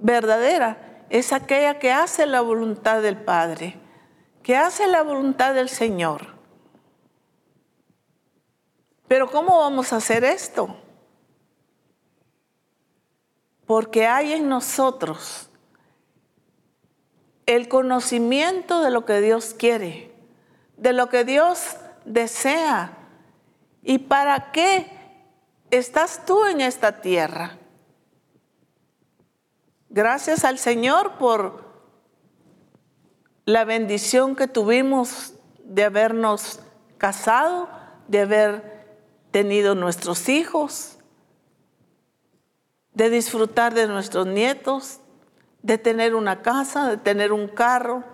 verdadera 0.00 1.04
es 1.08 1.32
aquella 1.32 1.78
que 1.78 1.92
hace 1.92 2.26
la 2.26 2.40
voluntad 2.40 3.00
del 3.02 3.16
Padre, 3.16 3.78
que 4.42 4.56
hace 4.56 4.86
la 4.86 5.02
voluntad 5.02 5.54
del 5.54 5.68
Señor. 5.68 6.34
Pero 9.08 9.30
¿cómo 9.30 9.58
vamos 9.58 9.92
a 9.92 9.96
hacer 9.96 10.24
esto? 10.24 10.76
Porque 13.74 14.06
hay 14.06 14.34
en 14.34 14.48
nosotros 14.48 15.50
el 17.44 17.66
conocimiento 17.66 18.80
de 18.80 18.92
lo 18.92 19.04
que 19.04 19.20
Dios 19.20 19.52
quiere, 19.58 20.14
de 20.76 20.92
lo 20.92 21.08
que 21.08 21.24
Dios 21.24 21.74
desea 22.04 22.96
y 23.82 23.98
para 23.98 24.52
qué 24.52 24.86
estás 25.72 26.24
tú 26.24 26.46
en 26.46 26.60
esta 26.60 27.00
tierra. 27.00 27.58
Gracias 29.88 30.44
al 30.44 30.60
Señor 30.60 31.18
por 31.18 31.64
la 33.44 33.64
bendición 33.64 34.36
que 34.36 34.46
tuvimos 34.46 35.34
de 35.64 35.82
habernos 35.82 36.60
casado, 36.96 37.68
de 38.06 38.20
haber 38.20 38.86
tenido 39.32 39.74
nuestros 39.74 40.28
hijos, 40.28 40.93
de 42.94 43.10
disfrutar 43.10 43.74
de 43.74 43.88
nuestros 43.88 44.26
nietos, 44.26 45.00
de 45.62 45.78
tener 45.78 46.14
una 46.14 46.42
casa, 46.42 46.88
de 46.88 46.96
tener 46.96 47.32
un 47.32 47.48
carro. 47.48 48.04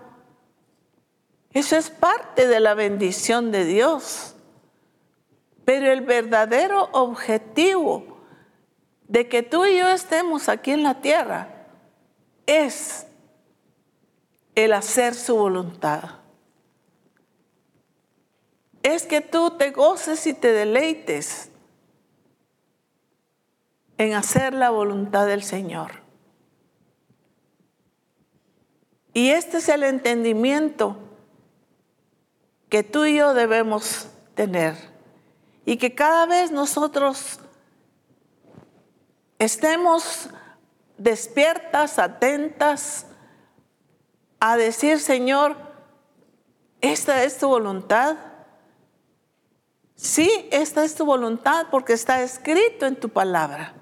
Eso 1.53 1.77
es 1.77 1.89
parte 1.89 2.47
de 2.47 2.59
la 2.59 2.73
bendición 2.73 3.51
de 3.51 3.65
Dios. 3.65 4.35
Pero 5.65 5.91
el 5.91 6.01
verdadero 6.01 6.89
objetivo 6.91 8.17
de 9.07 9.27
que 9.27 9.43
tú 9.43 9.65
y 9.65 9.77
yo 9.77 9.89
estemos 9.89 10.49
aquí 10.49 10.71
en 10.71 10.83
la 10.83 11.01
tierra 11.01 11.67
es 12.47 13.05
el 14.55 14.73
hacer 14.73 15.13
su 15.13 15.35
voluntad. 15.35 16.21
Es 18.81 19.03
que 19.03 19.21
tú 19.21 19.51
te 19.51 19.69
goces 19.69 20.25
y 20.25 20.33
te 20.33 20.51
deleites 20.51 21.50
en 24.01 24.15
hacer 24.15 24.55
la 24.55 24.71
voluntad 24.71 25.27
del 25.27 25.43
Señor. 25.43 25.91
Y 29.13 29.29
este 29.29 29.57
es 29.57 29.69
el 29.69 29.83
entendimiento 29.83 30.97
que 32.67 32.81
tú 32.81 33.05
y 33.05 33.17
yo 33.17 33.35
debemos 33.35 34.07
tener. 34.33 34.75
Y 35.65 35.77
que 35.77 35.93
cada 35.93 36.25
vez 36.25 36.49
nosotros 36.49 37.39
estemos 39.37 40.29
despiertas, 40.97 41.99
atentas 41.99 43.05
a 44.39 44.57
decir, 44.57 44.99
Señor, 44.99 45.55
esta 46.79 47.23
es 47.23 47.37
tu 47.37 47.47
voluntad. 47.47 48.17
Sí, 49.95 50.49
esta 50.51 50.83
es 50.83 50.95
tu 50.95 51.05
voluntad 51.05 51.67
porque 51.69 51.93
está 51.93 52.23
escrito 52.23 52.87
en 52.87 52.99
tu 52.99 53.09
palabra. 53.09 53.75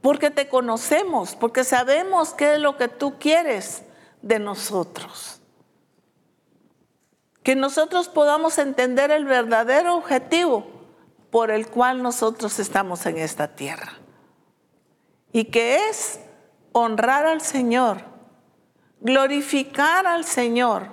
Porque 0.00 0.30
te 0.30 0.48
conocemos, 0.48 1.36
porque 1.36 1.64
sabemos 1.64 2.32
qué 2.32 2.54
es 2.54 2.60
lo 2.60 2.76
que 2.76 2.88
tú 2.88 3.18
quieres 3.18 3.82
de 4.22 4.38
nosotros. 4.38 5.40
Que 7.42 7.54
nosotros 7.54 8.08
podamos 8.08 8.58
entender 8.58 9.10
el 9.10 9.24
verdadero 9.24 9.96
objetivo 9.96 10.66
por 11.30 11.50
el 11.50 11.68
cual 11.68 12.02
nosotros 12.02 12.58
estamos 12.58 13.06
en 13.06 13.18
esta 13.18 13.48
tierra 13.48 13.92
y 15.32 15.44
que 15.44 15.88
es 15.88 16.20
honrar 16.72 17.26
al 17.26 17.40
Señor, 17.40 18.02
glorificar 19.00 20.06
al 20.06 20.24
Señor, 20.24 20.88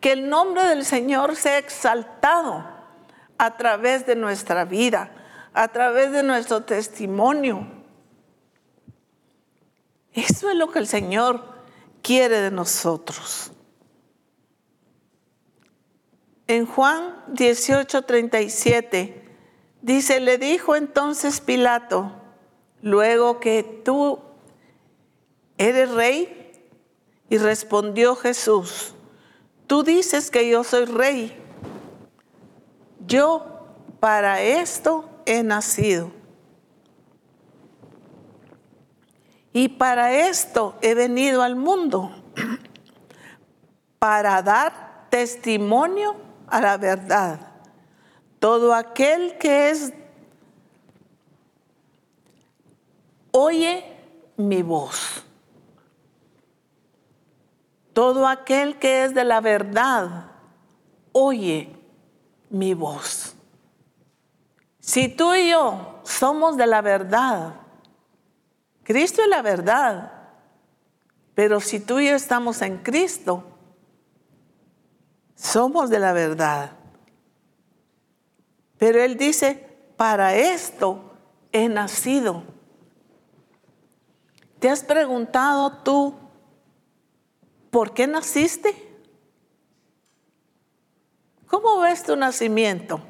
que 0.00 0.12
el 0.12 0.28
nombre 0.28 0.64
del 0.64 0.84
Señor 0.84 1.36
sea 1.36 1.58
exaltado 1.58 2.64
a 3.38 3.56
través 3.56 4.06
de 4.06 4.16
nuestra 4.16 4.64
vida, 4.64 5.10
a 5.52 5.68
través 5.68 6.12
de 6.12 6.22
nuestro 6.22 6.62
testimonio. 6.62 7.75
Eso 10.16 10.48
es 10.48 10.56
lo 10.56 10.70
que 10.72 10.78
el 10.78 10.86
Señor 10.86 11.44
quiere 12.02 12.40
de 12.40 12.50
nosotros. 12.50 13.52
En 16.46 16.64
Juan 16.64 17.22
18:37 17.34 19.22
dice, 19.82 20.20
le 20.20 20.38
dijo 20.38 20.74
entonces 20.74 21.40
Pilato, 21.42 22.12
luego 22.80 23.40
que 23.40 23.62
tú 23.84 24.20
eres 25.58 25.90
rey, 25.90 26.32
Y 27.28 27.38
respondió 27.38 28.14
Jesús, 28.14 28.94
tú 29.66 29.82
dices 29.82 30.30
que 30.30 30.48
yo 30.48 30.62
soy 30.62 30.84
rey. 30.84 31.36
Yo 33.04 33.66
para 33.98 34.40
esto 34.42 35.10
he 35.26 35.42
nacido. 35.42 36.12
Y 39.56 39.68
para 39.68 40.12
esto 40.12 40.74
he 40.82 40.92
venido 40.92 41.42
al 41.42 41.56
mundo, 41.56 42.10
para 43.98 44.42
dar 44.42 45.06
testimonio 45.08 46.14
a 46.46 46.60
la 46.60 46.76
verdad. 46.76 47.40
Todo 48.38 48.74
aquel 48.74 49.38
que 49.38 49.70
es, 49.70 49.94
oye 53.30 53.96
mi 54.36 54.60
voz. 54.60 55.24
Todo 57.94 58.28
aquel 58.28 58.78
que 58.78 59.04
es 59.04 59.14
de 59.14 59.24
la 59.24 59.40
verdad, 59.40 60.32
oye 61.12 61.74
mi 62.50 62.74
voz. 62.74 63.34
Si 64.80 65.08
tú 65.08 65.34
y 65.34 65.48
yo 65.48 66.00
somos 66.04 66.58
de 66.58 66.66
la 66.66 66.82
verdad, 66.82 67.54
Cristo 68.86 69.20
es 69.20 69.28
la 69.28 69.42
verdad, 69.42 70.12
pero 71.34 71.58
si 71.58 71.80
tú 71.80 71.98
y 71.98 72.08
yo 72.08 72.14
estamos 72.14 72.62
en 72.62 72.78
Cristo, 72.84 73.42
somos 75.34 75.90
de 75.90 75.98
la 75.98 76.12
verdad. 76.12 76.70
Pero 78.78 79.02
Él 79.02 79.16
dice, 79.16 79.54
para 79.96 80.36
esto 80.36 81.16
he 81.50 81.68
nacido. 81.68 82.44
¿Te 84.60 84.70
has 84.70 84.84
preguntado 84.84 85.78
tú 85.78 86.14
por 87.72 87.92
qué 87.92 88.06
naciste? 88.06 88.72
¿Cómo 91.48 91.80
ves 91.80 92.04
tu 92.04 92.14
nacimiento? 92.14 93.00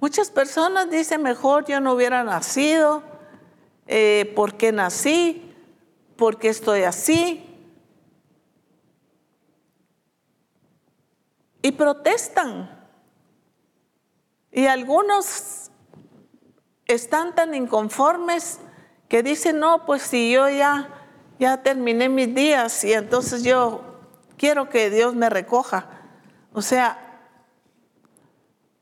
Muchas 0.00 0.30
personas 0.30 0.90
dicen, 0.90 1.22
mejor 1.22 1.64
yo 1.64 1.80
no 1.80 1.94
hubiera 1.94 2.24
nacido, 2.24 3.02
eh, 3.94 4.32
¿por 4.34 4.54
qué 4.54 4.72
nací? 4.72 5.54
¿Por 6.16 6.38
qué 6.38 6.48
estoy 6.48 6.84
así? 6.84 7.44
Y 11.60 11.72
protestan. 11.72 12.88
Y 14.50 14.64
algunos 14.64 15.70
están 16.86 17.34
tan 17.34 17.54
inconformes 17.54 18.60
que 19.08 19.22
dicen, 19.22 19.60
no, 19.60 19.84
pues 19.84 20.00
si 20.00 20.32
yo 20.32 20.48
ya, 20.48 20.88
ya 21.38 21.62
terminé 21.62 22.08
mis 22.08 22.34
días 22.34 22.84
y 22.84 22.94
entonces 22.94 23.42
yo 23.42 23.82
quiero 24.38 24.70
que 24.70 24.88
Dios 24.88 25.14
me 25.14 25.28
recoja. 25.28 25.90
O 26.54 26.62
sea, 26.62 27.20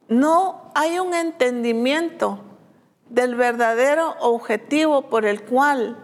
no 0.07 0.71
hay 0.77 1.01
un 1.01 1.15
entendimiento 1.15 2.50
del 3.11 3.35
verdadero 3.35 4.15
objetivo 4.21 5.03
por 5.11 5.27
el 5.27 5.43
cual 5.43 5.97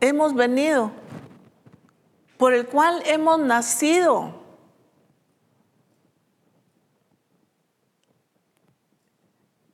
hemos 0.00 0.34
venido, 0.34 0.92
por 2.36 2.52
el 2.52 2.66
cual 2.66 3.02
hemos 3.06 3.38
nacido. 3.40 4.34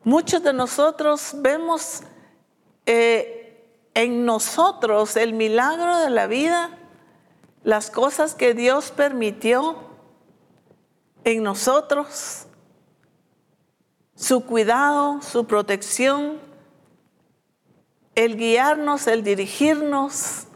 Muchos 0.04 0.42
de 0.42 0.52
nosotros 0.52 1.32
vemos 1.34 2.02
eh, 2.86 3.64
en 3.94 4.24
nosotros 4.24 5.16
el 5.16 5.32
milagro 5.32 5.98
de 5.98 6.10
la 6.10 6.26
vida, 6.26 6.78
las 7.62 7.90
cosas 7.90 8.34
que 8.34 8.54
Dios 8.54 8.90
permitió 8.90 9.76
en 11.24 11.42
nosotros, 11.42 12.46
su 14.22 14.44
cuidado, 14.44 15.20
su 15.20 15.46
protección, 15.48 16.38
el 18.14 18.36
guiarnos, 18.36 19.08
el 19.08 19.24
dirigirnos. 19.24 20.46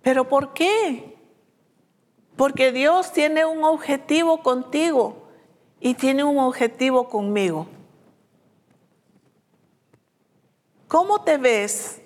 ¿Pero 0.00 0.26
por 0.26 0.54
qué? 0.54 1.18
Porque 2.34 2.72
Dios 2.72 3.12
tiene 3.12 3.44
un 3.44 3.62
objetivo 3.62 4.42
contigo 4.42 5.28
y 5.80 5.92
tiene 5.92 6.24
un 6.24 6.38
objetivo 6.38 7.10
conmigo. 7.10 7.66
¿Cómo 10.88 11.24
te 11.24 11.36
ves 11.36 12.00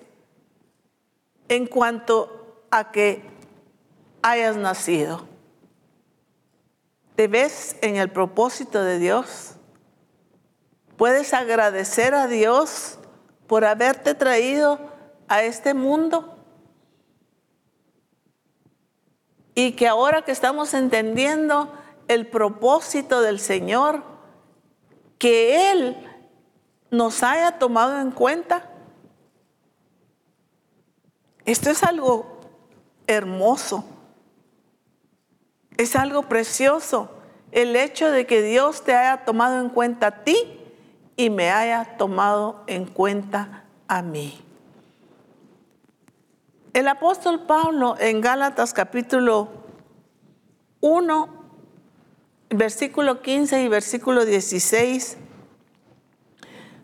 en 1.47 1.65
cuanto 1.65 2.65
a 2.69 2.91
que 2.91 3.21
hayas 4.21 4.57
nacido? 4.57 5.28
¿Te 7.19 7.27
ves 7.27 7.75
en 7.81 7.97
el 7.97 8.09
propósito 8.09 8.81
de 8.81 8.97
Dios? 8.97 9.55
¿Puedes 10.95 11.33
agradecer 11.33 12.13
a 12.13 12.27
Dios 12.27 12.97
por 13.45 13.65
haberte 13.65 14.15
traído 14.15 14.79
a 15.27 15.43
este 15.43 15.73
mundo? 15.73 16.37
Y 19.53 19.73
que 19.73 19.89
ahora 19.89 20.21
que 20.21 20.31
estamos 20.31 20.73
entendiendo 20.73 21.73
el 22.07 22.25
propósito 22.25 23.19
del 23.19 23.41
Señor, 23.41 24.01
que 25.17 25.73
Él 25.73 25.97
nos 26.89 27.21
haya 27.21 27.59
tomado 27.59 27.99
en 27.99 28.11
cuenta. 28.11 28.71
Esto 31.43 31.69
es 31.69 31.83
algo 31.83 32.39
hermoso, 33.07 33.83
es 35.79 35.95
algo 35.95 36.23
precioso, 36.23 37.09
el 37.53 37.73
hecho 37.77 38.11
de 38.11 38.27
que 38.27 38.41
Dios 38.41 38.83
te 38.83 38.93
haya 38.93 39.23
tomado 39.23 39.61
en 39.61 39.69
cuenta 39.69 40.07
a 40.07 40.23
ti 40.25 40.35
y 41.15 41.29
me 41.29 41.51
haya 41.51 41.95
tomado 41.95 42.65
en 42.67 42.85
cuenta 42.85 43.63
a 43.87 44.01
mí. 44.01 44.37
El 46.73 46.85
apóstol 46.89 47.45
Pablo 47.45 47.95
en 47.97 48.19
Gálatas 48.19 48.73
capítulo 48.73 49.47
1, 50.81 51.29
versículo 52.49 53.21
15 53.21 53.63
y 53.63 53.69
versículo 53.69 54.25
16, 54.25 55.17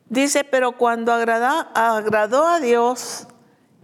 dice, 0.08 0.46
pero 0.46 0.78
cuando 0.78 1.12
agradó 1.12 2.48
a 2.48 2.60
Dios, 2.62 3.28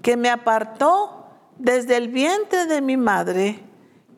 que 0.02 0.16
me 0.16 0.30
apartó 0.30 1.26
desde 1.58 1.98
el 1.98 2.08
vientre 2.08 2.66
de 2.66 2.80
mi 2.80 2.96
madre 2.96 3.71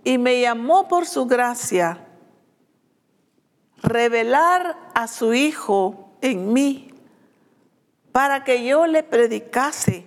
y 0.03 0.17
me 0.17 0.41
llamó 0.41 0.87
por 0.87 1.05
su 1.05 1.25
gracia, 1.25 2.05
revelar 3.81 4.77
a 4.93 5.07
su 5.07 5.33
Hijo 5.33 6.17
en 6.21 6.53
mí, 6.53 6.93
para 8.11 8.43
que 8.43 8.65
yo 8.65 8.85
le 8.85 9.03
predicase 9.03 10.05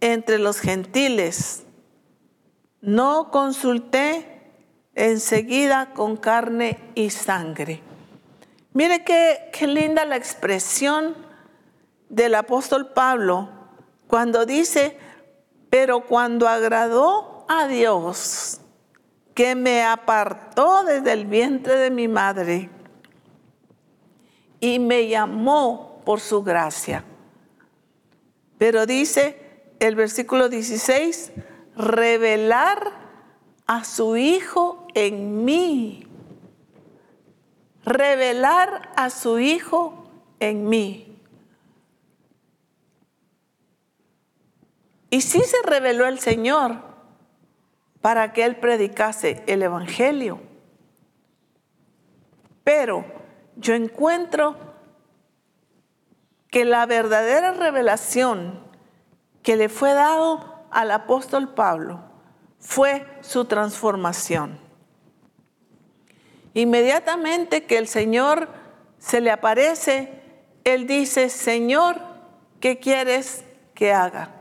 entre 0.00 0.38
los 0.38 0.60
gentiles. 0.60 1.64
No 2.80 3.30
consulté 3.30 4.52
enseguida 4.94 5.92
con 5.92 6.16
carne 6.16 6.78
y 6.94 7.10
sangre. 7.10 7.82
Mire 8.72 9.04
qué, 9.04 9.50
qué 9.52 9.66
linda 9.66 10.04
la 10.04 10.16
expresión 10.16 11.14
del 12.08 12.34
apóstol 12.34 12.92
Pablo 12.92 13.50
cuando 14.06 14.46
dice, 14.46 14.98
pero 15.70 16.02
cuando 16.06 16.48
agradó 16.48 17.44
a 17.48 17.66
Dios, 17.66 18.60
que 19.36 19.54
me 19.54 19.84
apartó 19.84 20.82
desde 20.84 21.12
el 21.12 21.26
vientre 21.26 21.76
de 21.76 21.90
mi 21.90 22.08
madre 22.08 22.70
y 24.60 24.78
me 24.78 25.08
llamó 25.08 26.00
por 26.06 26.20
su 26.20 26.42
gracia. 26.42 27.04
Pero 28.56 28.86
dice 28.86 29.74
el 29.78 29.94
versículo 29.94 30.48
16, 30.48 31.32
revelar 31.76 32.92
a 33.66 33.84
su 33.84 34.16
Hijo 34.16 34.86
en 34.94 35.44
mí. 35.44 36.06
Revelar 37.84 38.90
a 38.96 39.10
su 39.10 39.38
Hijo 39.38 40.08
en 40.40 40.66
mí. 40.66 41.20
Y 45.10 45.20
sí 45.20 45.42
se 45.42 45.60
reveló 45.62 46.06
el 46.06 46.20
Señor 46.20 46.95
para 48.00 48.32
que 48.32 48.44
Él 48.44 48.56
predicase 48.56 49.42
el 49.46 49.62
Evangelio. 49.62 50.40
Pero 52.64 53.04
yo 53.56 53.74
encuentro 53.74 54.56
que 56.50 56.64
la 56.64 56.86
verdadera 56.86 57.52
revelación 57.52 58.60
que 59.42 59.56
le 59.56 59.68
fue 59.68 59.92
dado 59.92 60.66
al 60.70 60.90
apóstol 60.90 61.54
Pablo 61.54 62.00
fue 62.58 63.06
su 63.20 63.44
transformación. 63.44 64.58
Inmediatamente 66.54 67.64
que 67.64 67.78
el 67.78 67.86
Señor 67.86 68.48
se 68.98 69.20
le 69.20 69.30
aparece, 69.30 70.22
Él 70.64 70.86
dice, 70.86 71.28
Señor, 71.28 72.00
¿qué 72.60 72.78
quieres 72.78 73.44
que 73.74 73.92
haga? 73.92 74.35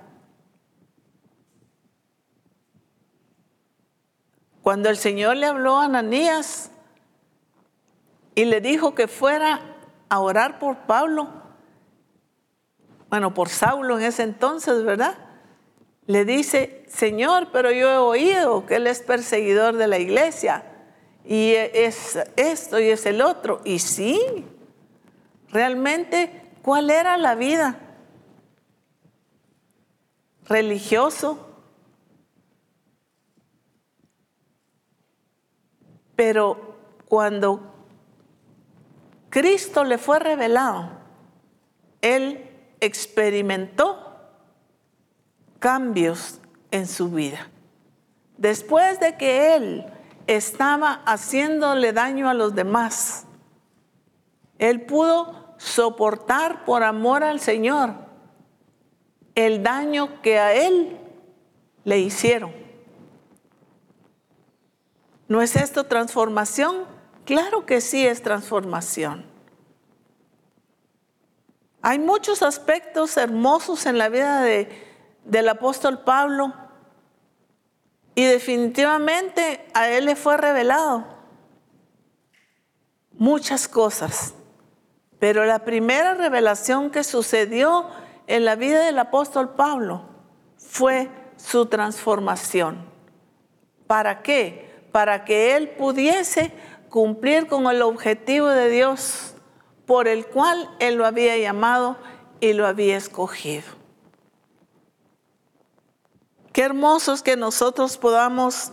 Cuando 4.65 4.89
el 4.89 4.97
Señor 4.97 5.37
le 5.37 5.45
habló 5.45 5.77
a 5.77 5.85
Ananías 5.85 6.71
y 8.33 8.45
le 8.45 8.61
dijo 8.61 8.95
que 8.95 9.07
fuera 9.07 9.61
a 10.09 10.19
orar 10.19 10.57
por 10.57 10.87
Pablo, 10.87 11.29
bueno, 13.11 13.31
por 13.35 13.49
Saulo 13.49 13.99
en 13.99 14.05
ese 14.05 14.23
entonces, 14.23 14.83
¿verdad? 14.83 15.19
Le 16.07 16.25
dice, 16.25 16.83
Señor, 16.87 17.49
pero 17.51 17.69
yo 17.69 17.91
he 17.91 17.97
oído 17.97 18.65
que 18.65 18.77
él 18.77 18.87
es 18.87 19.03
perseguidor 19.03 19.75
de 19.75 19.85
la 19.85 19.99
iglesia 19.99 20.63
y 21.23 21.51
es 21.53 22.17
esto 22.35 22.79
y 22.79 22.89
es 22.89 23.05
el 23.05 23.21
otro. 23.21 23.61
Y 23.65 23.77
sí, 23.77 24.47
realmente, 25.49 26.41
¿cuál 26.63 26.89
era 26.89 27.17
la 27.17 27.35
vida? 27.35 27.77
Religioso. 30.45 31.44
Pero 36.15 36.75
cuando 37.07 37.73
Cristo 39.29 39.83
le 39.83 39.97
fue 39.97 40.19
revelado, 40.19 40.89
él 42.01 42.49
experimentó 42.79 44.05
cambios 45.59 46.39
en 46.71 46.87
su 46.87 47.09
vida. 47.09 47.49
Después 48.37 48.99
de 48.99 49.17
que 49.17 49.55
él 49.55 49.85
estaba 50.27 51.01
haciéndole 51.05 51.93
daño 51.93 52.29
a 52.29 52.33
los 52.33 52.55
demás, 52.55 53.25
él 54.57 54.81
pudo 54.81 55.55
soportar 55.57 56.65
por 56.65 56.83
amor 56.83 57.23
al 57.23 57.39
Señor 57.39 57.93
el 59.35 59.63
daño 59.63 60.21
que 60.21 60.39
a 60.39 60.53
él 60.53 60.97
le 61.83 61.99
hicieron. 61.99 62.64
¿No 65.27 65.41
es 65.41 65.55
esto 65.55 65.85
transformación? 65.85 66.85
Claro 67.25 67.65
que 67.65 67.81
sí 67.81 68.05
es 68.05 68.21
transformación. 68.21 69.25
Hay 71.81 71.99
muchos 71.99 72.41
aspectos 72.41 73.17
hermosos 73.17 73.85
en 73.85 73.97
la 73.97 74.09
vida 74.09 74.41
del 74.41 75.49
apóstol 75.49 75.99
Pablo 75.99 76.53
y 78.15 78.23
definitivamente 78.25 79.67
a 79.73 79.89
él 79.89 80.05
le 80.05 80.15
fue 80.15 80.37
revelado 80.37 81.05
muchas 83.11 83.67
cosas. 83.67 84.33
Pero 85.19 85.45
la 85.45 85.59
primera 85.59 86.13
revelación 86.13 86.91
que 86.91 87.03
sucedió 87.03 87.87
en 88.27 88.45
la 88.45 88.55
vida 88.55 88.83
del 88.83 88.99
apóstol 88.99 89.55
Pablo 89.55 90.03
fue 90.57 91.09
su 91.37 91.67
transformación. 91.67 92.85
¿Para 93.87 94.21
qué? 94.21 94.64
Para 94.95 95.25
que 95.25 95.57
él 95.57 95.71
pudiese 95.71 96.53
cumplir 96.87 97.47
con 97.47 97.67
el 97.67 97.81
objetivo 97.81 98.47
de 98.47 98.69
Dios 98.69 99.33
por 99.85 100.07
el 100.07 100.25
cual 100.25 100.73
él 100.79 100.95
lo 100.95 101.05
había 101.05 101.35
llamado 101.35 101.97
y 102.39 102.53
lo 102.53 102.65
había 102.65 102.95
escogido. 102.95 103.65
Qué 106.53 106.61
hermoso 106.61 107.11
es 107.11 107.23
que 107.23 107.35
nosotros 107.35 107.97
podamos 107.97 108.71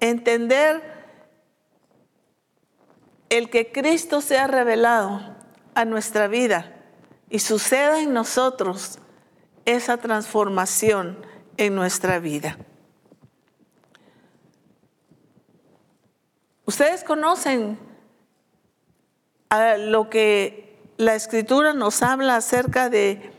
entender 0.00 0.82
el 3.30 3.48
que 3.48 3.72
Cristo 3.72 4.20
sea 4.20 4.46
revelado 4.46 5.34
a 5.74 5.86
nuestra 5.86 6.28
vida 6.28 6.74
y 7.30 7.38
suceda 7.38 8.02
en 8.02 8.12
nosotros 8.12 8.98
esa 9.64 9.96
transformación 9.96 11.24
en 11.56 11.74
nuestra 11.74 12.18
vida. 12.18 12.58
Ustedes 16.66 17.04
conocen 17.04 17.78
a 19.50 19.76
lo 19.76 20.08
que 20.08 20.78
la 20.96 21.14
escritura 21.14 21.74
nos 21.74 22.02
habla 22.02 22.36
acerca 22.36 22.88
de 22.88 23.32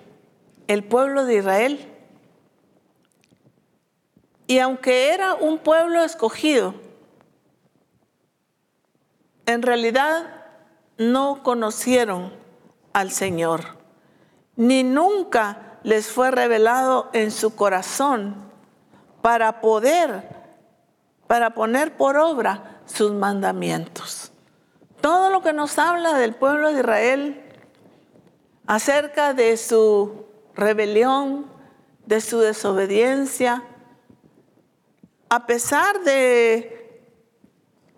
el 0.67 0.83
pueblo 0.83 1.25
de 1.25 1.37
Israel. 1.37 1.91
Y 4.47 4.59
aunque 4.59 5.13
era 5.13 5.33
un 5.33 5.57
pueblo 5.57 6.03
escogido, 6.03 6.75
en 9.47 9.63
realidad 9.63 10.45
no 10.97 11.41
conocieron 11.41 12.31
al 12.93 13.11
Señor, 13.11 13.61
ni 14.55 14.83
nunca 14.83 15.79
les 15.83 16.11
fue 16.11 16.29
revelado 16.29 17.09
en 17.13 17.31
su 17.31 17.55
corazón 17.55 18.35
para 19.21 19.61
poder, 19.61 20.29
para 21.27 21.55
poner 21.55 21.97
por 21.97 22.17
obra 22.17 22.74
sus 22.85 23.11
mandamientos. 23.11 24.31
Todo 25.01 25.29
lo 25.29 25.41
que 25.41 25.53
nos 25.53 25.77
habla 25.77 26.17
del 26.17 26.35
pueblo 26.35 26.71
de 26.71 26.79
Israel 26.79 27.41
acerca 28.65 29.33
de 29.33 29.57
su 29.57 30.25
rebelión, 30.55 31.45
de 32.05 32.21
su 32.21 32.39
desobediencia, 32.39 33.63
a 35.29 35.45
pesar 35.45 36.01
de 36.03 37.01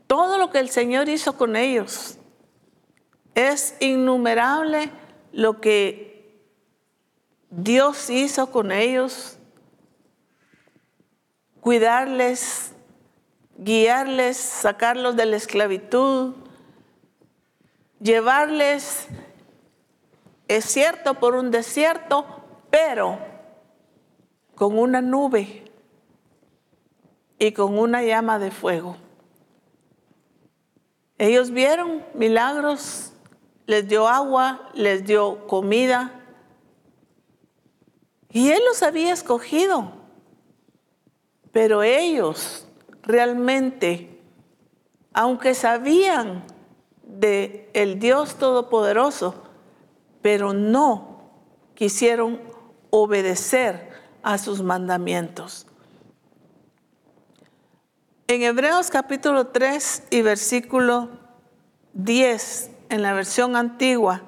todo 0.08 0.38
lo 0.38 0.50
que 0.50 0.60
el 0.60 0.70
Señor 0.70 1.10
hizo 1.10 1.38
con 1.38 1.56
ellos, 1.56 2.18
es 3.36 3.76
innumerable 3.80 4.90
lo 5.32 5.62
que 5.62 6.42
Dios 7.50 8.10
hizo 8.10 8.52
con 8.52 8.72
ellos, 8.72 9.38
cuidarles, 11.62 12.72
guiarles, 13.58 14.38
sacarlos 14.38 15.16
de 15.16 15.26
la 15.26 15.36
esclavitud, 15.36 16.36
llevarles, 18.00 19.08
es 20.48 20.66
cierto, 20.66 21.16
por 21.16 21.36
un 21.36 21.52
desierto, 21.52 22.26
pero 22.70 23.18
con 24.56 24.78
una 24.78 25.02
nube 25.02 25.66
y 27.40 27.52
con 27.52 27.78
una 27.78 28.04
llama 28.04 28.40
de 28.40 28.52
fuego. 28.52 28.98
Ellos 31.18 31.50
vieron 31.50 32.04
milagros, 32.14 33.14
les 33.66 33.88
dio 33.88 34.08
agua, 34.08 34.70
les 34.74 35.04
dio 35.04 35.48
comida. 35.48 36.12
Y 38.30 38.52
Él 38.52 38.62
los 38.68 38.84
había 38.84 39.14
escogido. 39.14 39.94
Pero 41.52 41.82
ellos 41.82 42.67
realmente, 43.08 44.22
aunque 45.14 45.56
sabían 45.56 46.44
de 47.04 47.70
el 47.74 48.00
Dios 48.00 48.36
Todopoderoso, 48.36 49.44
pero 50.22 50.54
no 50.54 51.32
quisieron 51.74 52.42
obedecer 52.90 53.90
a 54.24 54.38
sus 54.38 54.62
mandamientos. 54.62 55.68
En 58.28 58.42
Hebreos 58.42 58.90
capítulo 58.90 59.48
3 59.48 60.04
y 60.10 60.22
versículo 60.22 61.10
10, 61.94 62.72
en 62.90 63.02
la 63.02 63.14
versión 63.14 63.56
antigua, 63.56 64.24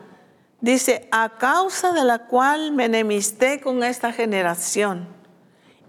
dice, 0.62 1.10
a 1.12 1.38
causa 1.38 1.92
de 1.92 2.06
la 2.06 2.28
cual 2.28 2.72
me 2.72 2.86
enemisté 2.86 3.60
con 3.60 3.84
esta 3.84 4.14
generación 4.14 5.10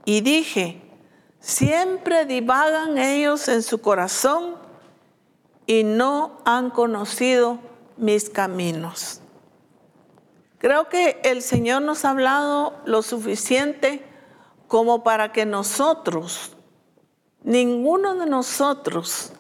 y 0.05 0.23
dije, 0.23 0.90
siempre 1.41 2.27
divagan 2.27 2.99
ellos 2.99 3.49
en 3.49 3.63
su 3.63 3.81
corazón 3.81 4.57
y 5.67 5.85
no 5.85 6.39
han 6.45 6.71
conocido 6.71 7.59
mis 7.97 8.31
caminos. 8.31 9.21
Creo 10.59 10.89
que 10.89 11.21
el 11.25 11.43
Señor 11.43 11.83
nos 11.83 12.05
ha 12.05 12.11
hablado 12.11 12.75
lo 12.85 13.03
suficiente 13.03 14.05
como 14.69 15.03
para 15.03 15.33
que 15.33 15.47
nosotros 15.47 16.57
ninguno 17.43 18.15
de 18.15 18.27
nosotros 18.27 19.33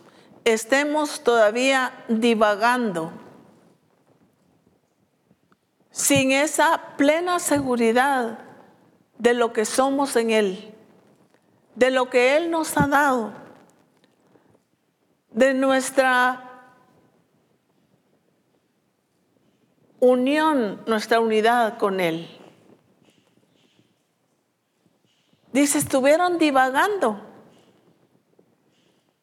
estemos 0.44 1.22
todavía 1.22 2.05
divagando 2.09 3.12
sin 5.90 6.32
esa 6.32 6.80
plena 6.96 7.38
seguridad 7.38 8.38
de 9.18 9.34
lo 9.34 9.53
que 9.53 9.64
somos 9.64 10.16
en 10.16 10.30
Él, 10.30 10.74
de 11.80 11.90
lo 11.90 12.10
que 12.10 12.36
Él 12.36 12.50
nos 12.50 12.76
ha 12.76 12.86
dado, 12.86 13.32
de 15.30 15.54
nuestra 15.54 16.74
unión, 19.98 20.82
nuestra 20.86 21.20
unidad 21.20 21.78
con 21.78 22.00
Él. 22.00 22.28
Dice, 25.54 25.78
estuvieron 25.78 26.36
divagando. 26.36 27.18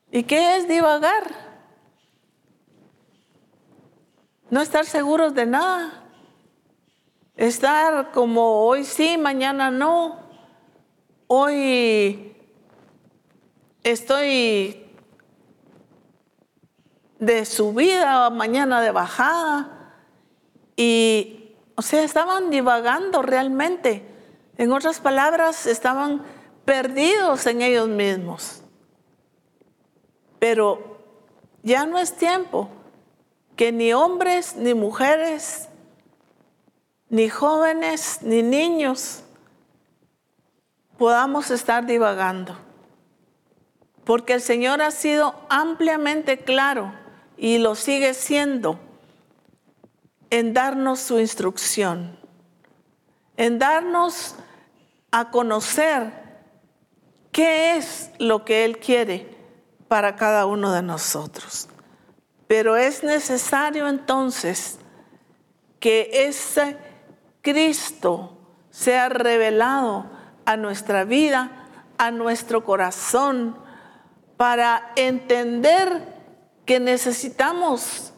¿Y 0.09 0.23
qué 0.23 0.57
es 0.57 0.67
divagar? 0.67 1.25
No 4.49 4.61
estar 4.61 4.87
seguros 4.87 5.35
de 5.35 5.45
nada. 5.45 6.09
Estar 7.35 8.11
como 8.13 8.65
hoy 8.65 8.83
sí, 8.83 9.15
mañana 9.19 9.69
no. 9.69 10.25
Hoy 11.27 12.33
estoy 13.91 14.85
de 17.19 17.45
subida, 17.45 18.29
mañana 18.29 18.81
de 18.81 18.91
bajada. 18.91 19.93
Y, 20.75 21.55
o 21.75 21.81
sea, 21.81 22.03
estaban 22.03 22.49
divagando 22.49 23.21
realmente. 23.21 24.05
En 24.57 24.71
otras 24.71 24.99
palabras, 24.99 25.65
estaban 25.65 26.23
perdidos 26.65 27.45
en 27.47 27.61
ellos 27.61 27.87
mismos. 27.87 28.61
Pero 30.39 30.99
ya 31.63 31.85
no 31.85 31.97
es 31.97 32.15
tiempo 32.15 32.69
que 33.55 33.71
ni 33.71 33.93
hombres, 33.93 34.55
ni 34.55 34.73
mujeres, 34.73 35.69
ni 37.09 37.29
jóvenes, 37.29 38.19
ni 38.21 38.43
niños 38.43 39.23
podamos 40.97 41.49
estar 41.51 41.85
divagando. 41.85 42.66
Porque 44.07 44.31
el 44.31 44.41
Señor 44.41 44.81
ha 44.81 44.91
sido 44.91 45.35
ampliamente 45.49 46.37
claro 46.37 46.93
y 47.35 47.57
lo 47.57 47.75
sigue 47.75 48.13
siendo 48.13 48.79
en 50.29 50.53
darnos 50.53 51.01
su 51.01 51.19
instrucción, 51.19 52.17
en 53.35 53.59
darnos 53.59 54.35
a 55.11 55.29
conocer 55.29 56.13
qué 57.33 57.75
es 57.75 58.11
lo 58.17 58.45
que 58.45 58.63
Él 58.63 58.79
quiere 58.79 59.35
para 59.89 60.15
cada 60.15 60.45
uno 60.45 60.71
de 60.71 60.83
nosotros. 60.83 61.67
Pero 62.47 62.77
es 62.77 63.03
necesario 63.03 63.89
entonces 63.89 64.79
que 65.81 66.09
ese 66.13 66.77
Cristo 67.41 68.37
sea 68.71 69.09
revelado 69.09 70.05
a 70.45 70.55
nuestra 70.55 71.03
vida, 71.03 71.67
a 71.97 72.09
nuestro 72.11 72.63
corazón, 72.63 73.66
para 74.37 74.91
entender 74.95 76.15
que 76.65 76.79
necesitamos 76.79 78.13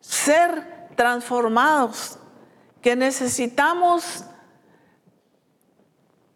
ser 0.00 0.88
transformados, 0.96 2.18
que 2.80 2.96
necesitamos 2.96 4.24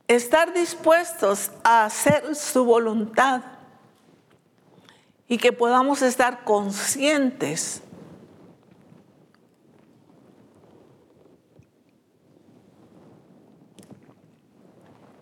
estar 0.06 0.52
dispuestos 0.52 1.50
a 1.62 1.86
hacer 1.86 2.36
su 2.36 2.64
voluntad 2.64 3.42
y 5.26 5.38
que 5.38 5.52
podamos 5.52 6.02
estar 6.02 6.44
conscientes 6.44 7.82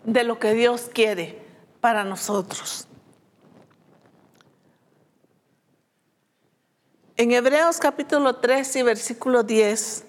de 0.03 0.23
lo 0.25 0.39
que 0.39 0.53
Dios 0.53 0.89
quiere 0.93 1.41
para 1.79 2.03
nosotros. 2.03 2.87
En 7.15 7.31
Hebreos 7.31 7.77
capítulo 7.77 8.37
3 8.37 8.75
y 8.77 8.81
versículo 8.81 9.43
10 9.43 10.03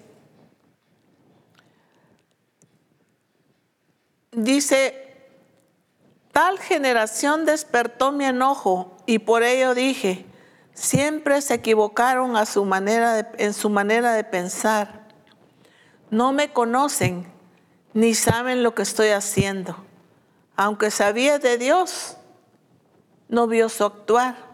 dice, 4.31 5.29
tal 6.31 6.57
generación 6.57 7.45
despertó 7.45 8.11
mi 8.11 8.25
enojo 8.25 8.97
y 9.05 9.19
por 9.19 9.43
ello 9.43 9.75
dije, 9.75 10.25
siempre 10.73 11.41
se 11.41 11.53
equivocaron 11.53 12.37
a 12.37 12.47
su 12.47 12.65
manera 12.65 13.31
en 13.37 13.53
su 13.53 13.69
manera 13.69 14.13
de 14.13 14.23
pensar. 14.23 15.07
No 16.09 16.33
me 16.33 16.53
conocen 16.53 17.31
ni 17.93 18.15
saben 18.15 18.63
lo 18.63 18.73
que 18.73 18.81
estoy 18.81 19.09
haciendo. 19.09 19.77
Aunque 20.55 20.89
sabía 20.89 21.37
de 21.37 21.59
Dios, 21.59 22.17
no 23.29 23.45
vio 23.45 23.69
su 23.69 23.83
actuar, 23.85 24.44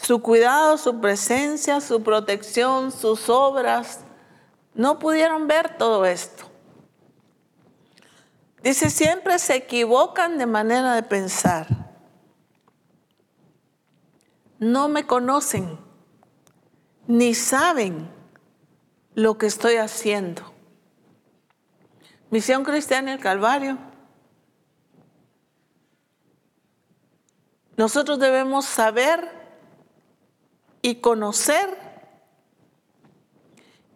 su 0.00 0.22
cuidado, 0.22 0.78
su 0.78 1.00
presencia, 1.00 1.80
su 1.80 2.02
protección, 2.02 2.92
sus 2.92 3.28
obras. 3.28 4.00
No 4.74 4.98
pudieron 4.98 5.46
ver 5.48 5.76
todo 5.76 6.06
esto. 6.06 6.44
Dice, 8.62 8.90
siempre 8.90 9.38
se 9.38 9.56
equivocan 9.56 10.38
de 10.38 10.46
manera 10.46 10.94
de 10.94 11.02
pensar. 11.02 11.66
No 14.58 14.88
me 14.88 15.06
conocen, 15.06 15.78
ni 17.06 17.34
saben 17.34 18.10
lo 19.14 19.38
que 19.38 19.46
estoy 19.46 19.76
haciendo. 19.76 20.52
Misión 22.30 22.64
Cristiana 22.64 23.12
el 23.12 23.20
Calvario. 23.20 23.78
Nosotros 27.76 28.18
debemos 28.18 28.64
saber 28.64 29.37
y 30.88 30.94
conocer 30.94 31.76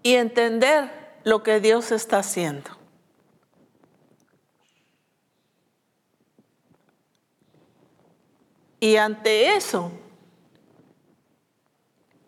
y 0.03 0.17
entender 0.17 0.91
lo 1.25 1.43
que 1.43 1.59
Dios 1.59 1.91
está 1.91 2.19
haciendo. 2.19 2.71
Y 8.79 8.97
ante 8.97 9.57
eso, 9.57 9.91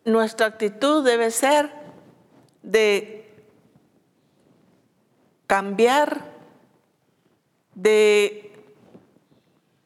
nuestra 0.07 0.47
actitud 0.47 1.05
debe 1.05 1.31
ser 1.31 1.71
de 2.63 3.35
cambiar, 5.47 6.25
de 7.75 8.65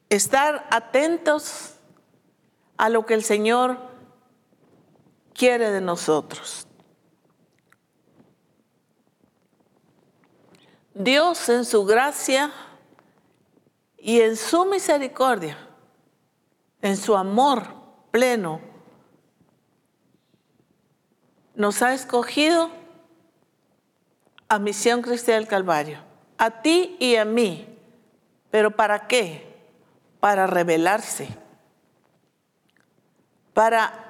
estar 0.09 0.67
atentos 0.71 1.73
a 2.77 2.87
lo 2.87 3.05
que 3.05 3.15
el 3.15 3.25
Señor 3.25 3.88
quiere 5.39 5.71
de 5.71 5.79
nosotros. 5.79 6.67
Dios 10.93 11.47
en 11.47 11.63
su 11.63 11.85
gracia 11.85 12.51
y 13.97 14.19
en 14.19 14.35
su 14.35 14.65
misericordia, 14.65 15.57
en 16.81 16.97
su 16.97 17.15
amor 17.15 17.73
pleno, 18.11 18.59
nos 21.55 21.81
ha 21.83 21.93
escogido 21.93 22.69
a 24.49 24.59
Misión 24.59 25.01
Cristiana 25.01 25.39
del 25.39 25.47
Calvario, 25.47 25.99
a 26.37 26.61
ti 26.61 26.97
y 26.99 27.15
a 27.15 27.23
mí. 27.23 27.77
¿Pero 28.51 28.75
para 28.75 29.07
qué? 29.07 29.55
Para 30.19 30.47
revelarse. 30.47 31.29
Para 33.53 34.08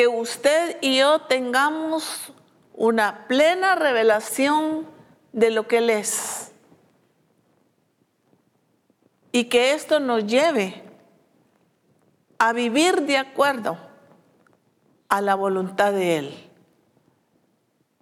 que 0.00 0.08
usted 0.08 0.78
y 0.80 0.96
yo 0.96 1.20
tengamos 1.26 2.32
una 2.72 3.26
plena 3.28 3.74
revelación 3.74 4.86
de 5.34 5.50
lo 5.50 5.68
que 5.68 5.76
Él 5.76 5.90
es. 5.90 6.52
Y 9.30 9.50
que 9.50 9.74
esto 9.74 10.00
nos 10.00 10.26
lleve 10.26 10.82
a 12.38 12.54
vivir 12.54 13.02
de 13.02 13.18
acuerdo 13.18 13.76
a 15.10 15.20
la 15.20 15.34
voluntad 15.34 15.92
de 15.92 16.16
Él. 16.16 16.50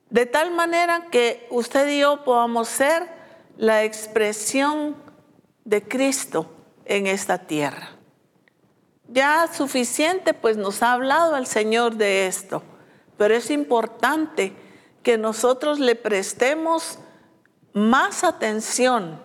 De 0.09 0.25
tal 0.25 0.53
manera 0.53 1.09
que 1.11 1.49
usted 1.51 1.89
y 1.89 1.99
yo 1.99 2.23
podamos 2.23 2.69
ser 2.69 3.09
la 3.57 3.83
expresión 3.83 4.95
de 5.65 5.83
Cristo 5.83 6.49
en 6.85 7.09
esta 7.09 7.39
tierra. 7.39 7.98
Ya 9.09 9.49
suficiente, 9.53 10.35
pues 10.35 10.57
nos 10.57 10.83
ha 10.83 10.93
hablado 10.93 11.37
el 11.37 11.47
Señor 11.47 11.97
de 11.97 12.27
esto, 12.27 12.63
pero 13.17 13.35
es 13.35 13.51
importante 13.51 14.55
que 15.03 15.17
nosotros 15.17 15.79
le 15.79 15.97
prestemos 15.97 16.99
más 17.73 18.23
atención, 18.23 19.21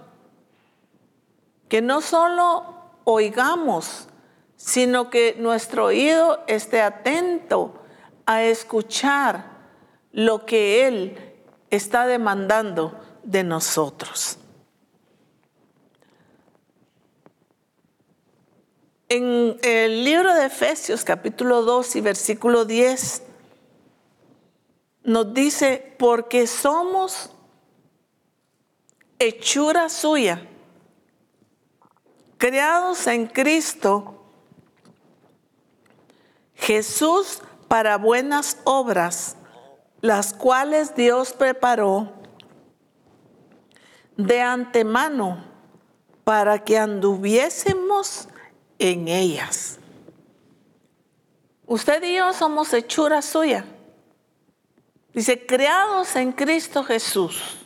que 1.68 1.82
no 1.82 2.00
solo 2.00 2.64
oigamos, 3.04 4.08
sino 4.56 5.10
que 5.10 5.36
nuestro 5.38 5.86
oído 5.86 6.42
esté 6.48 6.82
atento 6.82 7.84
a 8.26 8.44
escuchar 8.44 9.46
lo 10.14 10.46
que 10.46 10.88
Él 10.88 11.34
está 11.70 12.08
demandando 12.08 12.98
de 13.24 13.44
nosotros. 13.44 14.38
En 19.16 19.60
el 19.62 20.04
libro 20.04 20.34
de 20.34 20.48
Efesios 20.48 21.04
capítulo 21.04 21.62
2 21.62 21.98
y 21.98 22.02
versículo 22.02 22.66
10 22.66 23.22
nos 25.04 25.32
dice, 25.36 25.96
porque 26.00 26.48
somos 26.48 27.30
hechura 29.20 29.90
suya, 29.90 30.48
creados 32.40 33.06
en 33.06 33.28
Cristo 33.28 34.26
Jesús 36.56 37.44
para 37.68 38.00
buenas 38.00 38.58
obras 38.64 39.38
las 40.02 40.34
cuales 40.34 40.96
Dios 40.96 41.34
preparó 41.34 42.12
de 44.18 44.42
antemano 44.42 45.46
para 46.24 46.64
que 46.64 46.80
anduviésemos 46.80 48.28
en 48.84 49.08
ellas. 49.08 49.80
Usted 51.66 52.04
y 52.04 52.18
yo 52.18 52.34
somos 52.34 52.74
hechura 52.74 53.22
suya. 53.22 53.64
Dice, 55.14 55.46
creados 55.46 56.18
en 56.18 56.34
Cristo 56.34 56.84
Jesús. 56.84 57.66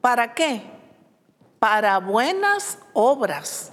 ¿Para 0.00 0.34
qué? 0.34 0.62
Para 1.60 1.98
buenas 1.98 2.78
obras. 2.92 3.70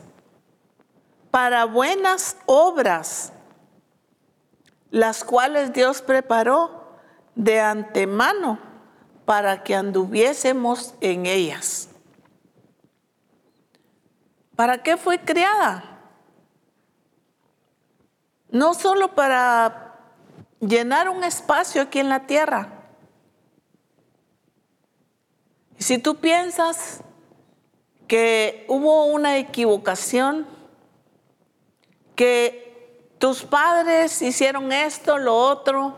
Para 1.31 1.65
buenas 1.65 2.37
obras, 2.45 3.33
las 4.91 5.23
cuales 5.23 5.73
Dios 5.73 6.03
preparó 6.03 6.99
de 7.33 7.59
antemano 7.59 8.59
para 9.25 9.63
que 9.63 9.75
anduviésemos 9.75 10.93
en 11.01 11.25
ellas. 11.25 11.89
¿Para 14.55 14.83
qué 14.83 14.97
fue 14.97 15.19
creada? 15.19 15.88
No 18.51 18.73
solo 18.73 19.15
para 19.15 19.95
llenar 20.59 21.09
un 21.09 21.23
espacio 21.23 21.81
aquí 21.81 21.99
en 21.99 22.09
la 22.09 22.25
tierra. 22.25 22.69
Y 25.77 25.83
si 25.83 25.97
tú 25.97 26.15
piensas 26.15 27.01
que 28.07 28.65
hubo 28.67 29.05
una 29.05 29.37
equivocación, 29.37 30.47
que 32.15 33.13
tus 33.19 33.43
padres 33.43 34.21
hicieron 34.21 34.71
esto, 34.71 35.17
lo 35.17 35.37
otro, 35.37 35.95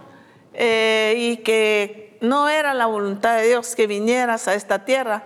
eh, 0.54 1.16
y 1.18 1.38
que 1.38 2.18
no 2.22 2.50
era 2.50 2.74
la 2.74 2.86
voluntad 2.86 3.38
de 3.38 3.48
Dios 3.48 3.76
que 3.76 3.88
vinieras 3.88 4.48
a 4.48 4.54
esta 4.54 4.86
tierra, 4.86 5.24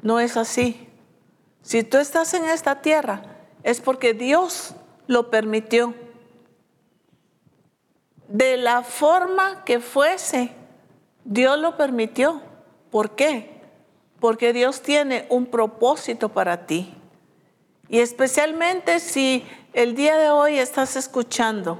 no 0.00 0.20
es 0.20 0.36
así. 0.36 0.88
Si 1.62 1.82
tú 1.82 1.98
estás 1.98 2.32
en 2.34 2.44
esta 2.44 2.80
tierra, 2.80 3.22
es 3.62 3.80
porque 3.80 4.14
Dios 4.14 4.74
lo 5.08 5.30
permitió. 5.30 5.94
De 8.28 8.56
la 8.56 8.82
forma 8.82 9.64
que 9.64 9.80
fuese, 9.80 10.52
Dios 11.24 11.58
lo 11.58 11.76
permitió. 11.76 12.40
¿Por 12.92 13.16
qué? 13.16 13.60
Porque 14.20 14.52
Dios 14.52 14.82
tiene 14.82 15.26
un 15.30 15.46
propósito 15.46 16.28
para 16.28 16.66
ti. 16.66 16.94
Y 17.88 17.98
especialmente 17.98 19.00
si 19.00 19.44
el 19.72 19.96
día 19.96 20.16
de 20.18 20.30
hoy 20.30 20.58
estás 20.58 20.94
escuchando, 20.94 21.78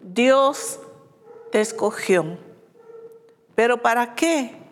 Dios 0.00 0.80
te 1.52 1.60
escogió. 1.60 2.36
¿Pero 3.54 3.80
para 3.80 4.16
qué? 4.16 4.63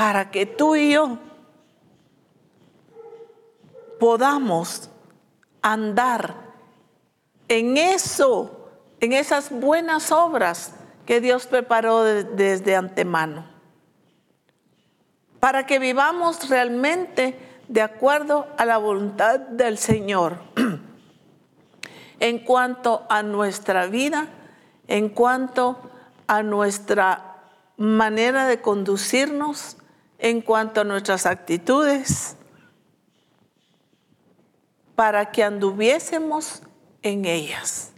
Para 0.00 0.30
que 0.30 0.46
tú 0.46 0.76
y 0.76 0.92
yo 0.94 1.18
podamos 3.98 4.88
andar 5.60 6.36
en 7.48 7.76
eso 7.76 8.70
en 9.00 9.12
esas 9.12 9.50
buenas 9.50 10.10
obras 10.10 10.72
que 11.04 11.20
Dios 11.20 11.46
preparó 11.46 12.02
desde 12.02 12.76
antemano. 12.76 13.44
Para 15.38 15.66
que 15.66 15.78
vivamos 15.78 16.48
realmente 16.48 17.38
de 17.68 17.82
acuerdo 17.82 18.46
a 18.56 18.64
la 18.64 18.78
voluntad 18.78 19.38
del 19.38 19.76
Señor. 19.76 20.38
en 22.20 22.38
cuanto 22.38 23.04
a 23.10 23.22
nuestra 23.22 23.84
vida, 23.84 24.28
en 24.88 25.10
cuanto 25.10 25.76
a 26.26 26.42
nuestra 26.42 27.36
manera 27.76 28.46
de 28.46 28.62
conducirnos, 28.62 29.76
en 30.20 30.42
cuanto 30.42 30.82
a 30.82 30.84
nuestras 30.84 31.26
actitudes, 31.26 32.36
para 34.94 35.32
que 35.32 35.42
anduviésemos 35.42 36.62
en 37.02 37.24
ellas. 37.24 37.92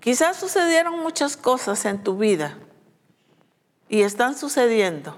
Quizás 0.00 0.36
sucedieron 0.36 0.98
muchas 0.98 1.36
cosas 1.36 1.84
en 1.84 2.02
tu 2.02 2.18
vida 2.18 2.58
y 3.88 4.02
están 4.02 4.36
sucediendo, 4.36 5.16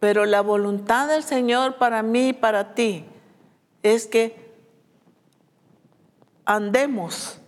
pero 0.00 0.24
la 0.24 0.40
voluntad 0.40 1.06
del 1.08 1.22
Señor 1.22 1.76
para 1.76 2.02
mí 2.02 2.28
y 2.28 2.32
para 2.32 2.74
ti 2.74 3.04
es 3.82 4.06
que 4.06 4.54
andemos 6.46 7.38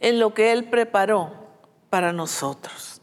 en 0.00 0.18
lo 0.18 0.32
que 0.32 0.52
Él 0.52 0.64
preparó 0.70 1.32
para 1.90 2.12
nosotros. 2.12 2.97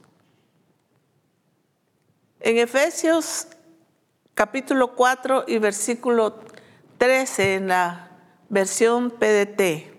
En 2.45 2.59
Efesios 2.59 3.47
capítulo 4.35 4.93
4 4.95 5.45
y 5.47 5.57
versículo 5.57 6.41
13 6.99 7.55
en 7.55 7.69
la 7.69 8.11
versión 8.49 9.09
PDT, 9.09 9.91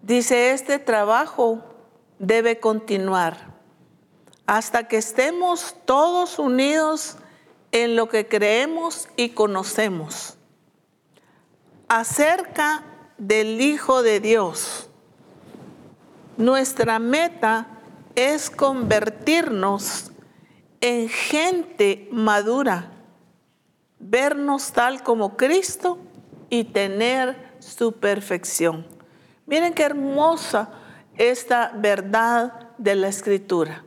Dice, 0.00 0.52
este 0.52 0.78
trabajo 0.78 1.64
debe 2.20 2.60
continuar 2.60 3.52
hasta 4.46 4.86
que 4.86 4.98
estemos 4.98 5.74
todos 5.86 6.38
unidos 6.38 7.16
en 7.72 7.96
lo 7.96 8.08
que 8.08 8.28
creemos 8.28 9.08
y 9.16 9.30
conocemos 9.30 10.38
acerca 11.88 12.84
del 13.18 13.60
Hijo 13.60 14.04
de 14.04 14.20
Dios. 14.20 14.88
Nuestra 16.36 17.00
meta 17.00 17.66
es 18.14 18.50
convertirnos 18.50 20.12
en 20.80 21.08
gente 21.08 22.08
madura, 22.10 22.90
vernos 23.98 24.72
tal 24.72 25.02
como 25.02 25.36
Cristo 25.36 25.98
y 26.48 26.64
tener 26.64 27.54
su 27.60 27.92
perfección. 27.92 28.86
Miren 29.46 29.74
qué 29.74 29.82
hermosa 29.82 30.70
esta 31.16 31.72
verdad 31.74 32.70
de 32.78 32.94
la 32.94 33.08
escritura. 33.08 33.84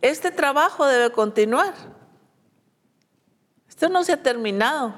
Este 0.00 0.30
trabajo 0.30 0.86
debe 0.86 1.10
continuar. 1.10 1.74
Esto 3.68 3.88
no 3.88 4.04
se 4.04 4.12
ha 4.12 4.22
terminado. 4.22 4.94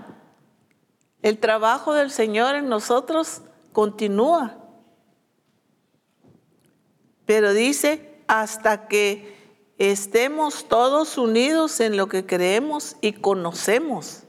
El 1.23 1.39
trabajo 1.39 1.95
del 1.95 2.11
Señor 2.11 2.55
en 2.55 2.69
nosotros 2.69 3.43
continúa. 3.73 4.59
Pero 7.25 7.53
dice, 7.53 8.23
hasta 8.27 8.89
que 8.89 9.38
estemos 9.79 10.67
todos 10.69 11.17
unidos 11.19 11.79
en 11.81 11.97
lo 11.97 12.09
que 12.09 12.27
creemos 12.27 12.97
y 13.01 13.13
conocemos 13.13 14.25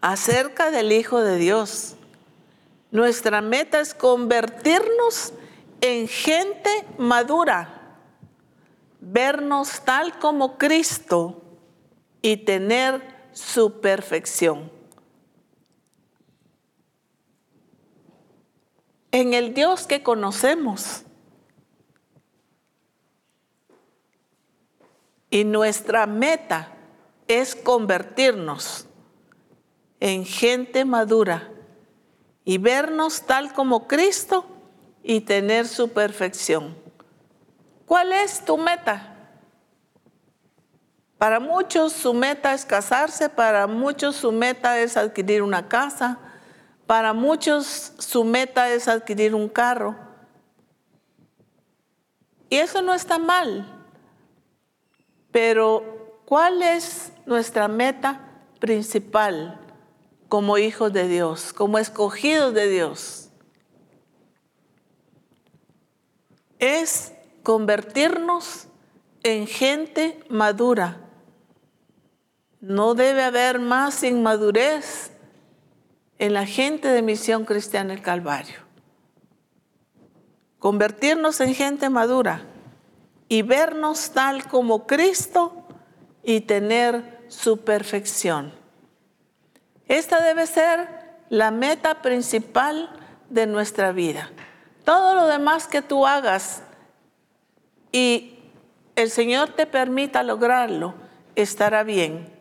acerca 0.00 0.70
del 0.70 0.92
Hijo 0.92 1.20
de 1.20 1.38
Dios. 1.38 1.94
Nuestra 2.90 3.40
meta 3.40 3.80
es 3.80 3.94
convertirnos 3.94 5.32
en 5.80 6.08
gente 6.08 6.70
madura, 6.98 7.98
vernos 9.00 9.82
tal 9.84 10.18
como 10.18 10.58
Cristo 10.58 11.42
y 12.22 12.38
tener 12.38 13.02
su 13.32 13.80
perfección. 13.80 14.70
En 19.12 19.32
el 19.32 19.54
Dios 19.54 19.86
que 19.86 20.02
conocemos. 20.02 21.04
Y 25.34 25.42
nuestra 25.42 26.06
meta 26.06 26.68
es 27.26 27.56
convertirnos 27.56 28.86
en 29.98 30.24
gente 30.24 30.84
madura 30.84 31.50
y 32.44 32.58
vernos 32.58 33.22
tal 33.22 33.52
como 33.52 33.88
Cristo 33.88 34.46
y 35.02 35.22
tener 35.22 35.66
su 35.66 35.88
perfección. 35.88 36.76
¿Cuál 37.84 38.12
es 38.12 38.44
tu 38.44 38.56
meta? 38.56 39.12
Para 41.18 41.40
muchos 41.40 41.92
su 41.92 42.14
meta 42.14 42.54
es 42.54 42.64
casarse, 42.64 43.28
para 43.28 43.66
muchos 43.66 44.14
su 44.14 44.30
meta 44.30 44.78
es 44.78 44.96
adquirir 44.96 45.42
una 45.42 45.66
casa, 45.66 46.20
para 46.86 47.12
muchos 47.12 47.94
su 47.98 48.22
meta 48.22 48.68
es 48.68 48.86
adquirir 48.86 49.34
un 49.34 49.48
carro. 49.48 49.96
Y 52.48 52.54
eso 52.54 52.82
no 52.82 52.94
está 52.94 53.18
mal, 53.18 53.73
pero 55.34 56.22
¿cuál 56.26 56.62
es 56.62 57.10
nuestra 57.26 57.66
meta 57.66 58.20
principal? 58.60 59.60
como 60.34 60.58
hijos 60.58 60.92
de 60.92 61.06
Dios, 61.06 61.52
como 61.52 61.78
escogidos 61.78 62.54
de 62.54 62.68
Dios. 62.68 63.28
Es 66.58 67.12
convertirnos 67.44 68.66
en 69.22 69.46
gente 69.46 70.18
madura. 70.28 71.00
No 72.60 72.94
debe 72.94 73.22
haber 73.22 73.60
más 73.60 74.02
inmadurez 74.02 75.12
en 76.18 76.32
la 76.32 76.46
gente 76.46 76.88
de 76.88 77.02
Misión 77.02 77.44
Cristiana 77.44 77.94
el 77.94 78.02
Calvario. 78.02 78.58
Convertirnos 80.58 81.40
en 81.40 81.54
gente 81.54 81.90
madura 81.90 82.53
y 83.28 83.42
vernos 83.42 84.10
tal 84.10 84.46
como 84.48 84.86
Cristo 84.86 85.66
y 86.22 86.42
tener 86.42 87.24
su 87.28 87.58
perfección. 87.58 88.52
Esta 89.86 90.22
debe 90.22 90.46
ser 90.46 90.88
la 91.28 91.50
meta 91.50 92.02
principal 92.02 92.90
de 93.30 93.46
nuestra 93.46 93.92
vida. 93.92 94.30
Todo 94.84 95.14
lo 95.14 95.26
demás 95.26 95.66
que 95.66 95.82
tú 95.82 96.06
hagas 96.06 96.62
y 97.92 98.38
el 98.96 99.10
Señor 99.10 99.50
te 99.50 99.66
permita 99.66 100.22
lograrlo, 100.22 100.94
estará 101.34 101.82
bien. 101.82 102.32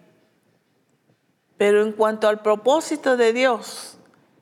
Pero 1.57 1.81
en 1.81 1.93
cuanto 1.93 2.27
al 2.27 2.41
propósito 2.41 3.17
de 3.17 3.33
Dios, 3.33 3.97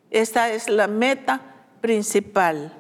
esta 0.10 0.50
es 0.50 0.70
la 0.70 0.88
meta 0.88 1.42
principal, 1.80 2.74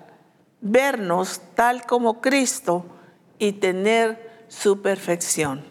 vernos 0.59 1.41
tal 1.55 1.85
como 1.85 2.21
Cristo 2.21 2.85
y 3.41 3.53
tener 3.53 4.45
su 4.49 4.83
perfección. 4.83 5.65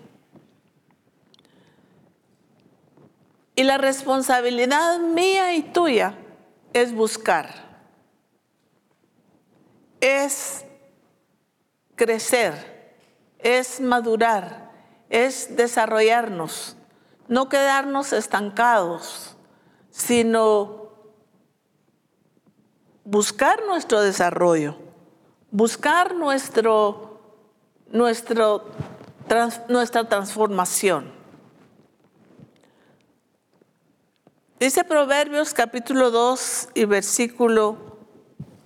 Y 3.54 3.62
la 3.62 3.78
responsabilidad 3.78 4.98
mía 4.98 5.54
y 5.54 5.62
tuya 5.62 6.14
es 6.72 6.92
buscar, 6.92 7.48
es 10.00 10.64
crecer, 11.94 12.96
es 13.38 13.80
madurar, 13.80 14.72
es 15.08 15.54
desarrollarnos, 15.54 16.76
no 17.28 17.48
quedarnos 17.48 18.12
estancados, 18.12 19.36
sino 19.90 20.90
buscar 23.04 23.64
nuestro 23.64 24.00
desarrollo, 24.00 24.74
buscar 25.52 26.16
nuestro, 26.16 27.09
nuestro, 27.90 28.64
nuestra 29.68 30.08
transformación. 30.08 31.12
Dice 34.58 34.84
Proverbios 34.84 35.54
capítulo 35.54 36.10
2 36.10 36.68
y 36.74 36.84
versículo 36.84 37.98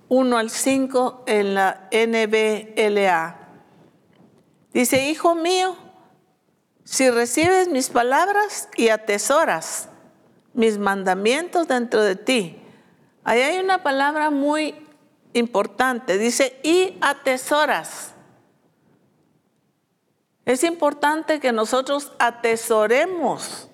1 0.09 0.37
al 0.37 0.49
5 0.49 1.23
en 1.25 1.53
la 1.53 1.89
NBLA. 1.91 3.39
Dice, 4.73 5.09
hijo 5.09 5.35
mío, 5.35 5.77
si 6.83 7.09
recibes 7.09 7.69
mis 7.69 7.89
palabras 7.89 8.67
y 8.75 8.89
atesoras 8.89 9.89
mis 10.55 10.77
mandamientos 10.77 11.67
dentro 11.67 12.01
de 12.01 12.15
ti. 12.15 12.57
Ahí 13.23 13.41
hay 13.41 13.59
una 13.59 13.83
palabra 13.83 14.31
muy 14.31 14.73
importante, 15.33 16.17
dice, 16.17 16.59
y 16.63 16.97
atesoras. 17.01 18.14
Es 20.45 20.63
importante 20.63 21.39
que 21.39 21.51
nosotros 21.51 22.11
atesoremos 22.19 23.67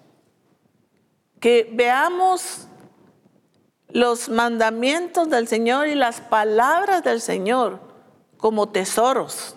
que 1.42 1.70
veamos 1.74 2.68
los 3.90 4.30
mandamientos 4.30 5.30
del 5.30 5.48
Señor 5.48 5.88
y 5.88 5.96
las 5.96 6.22
palabras 6.22 7.04
del 7.04 7.20
Señor 7.20 7.80
como 8.38 8.70
tesoros. 8.70 9.56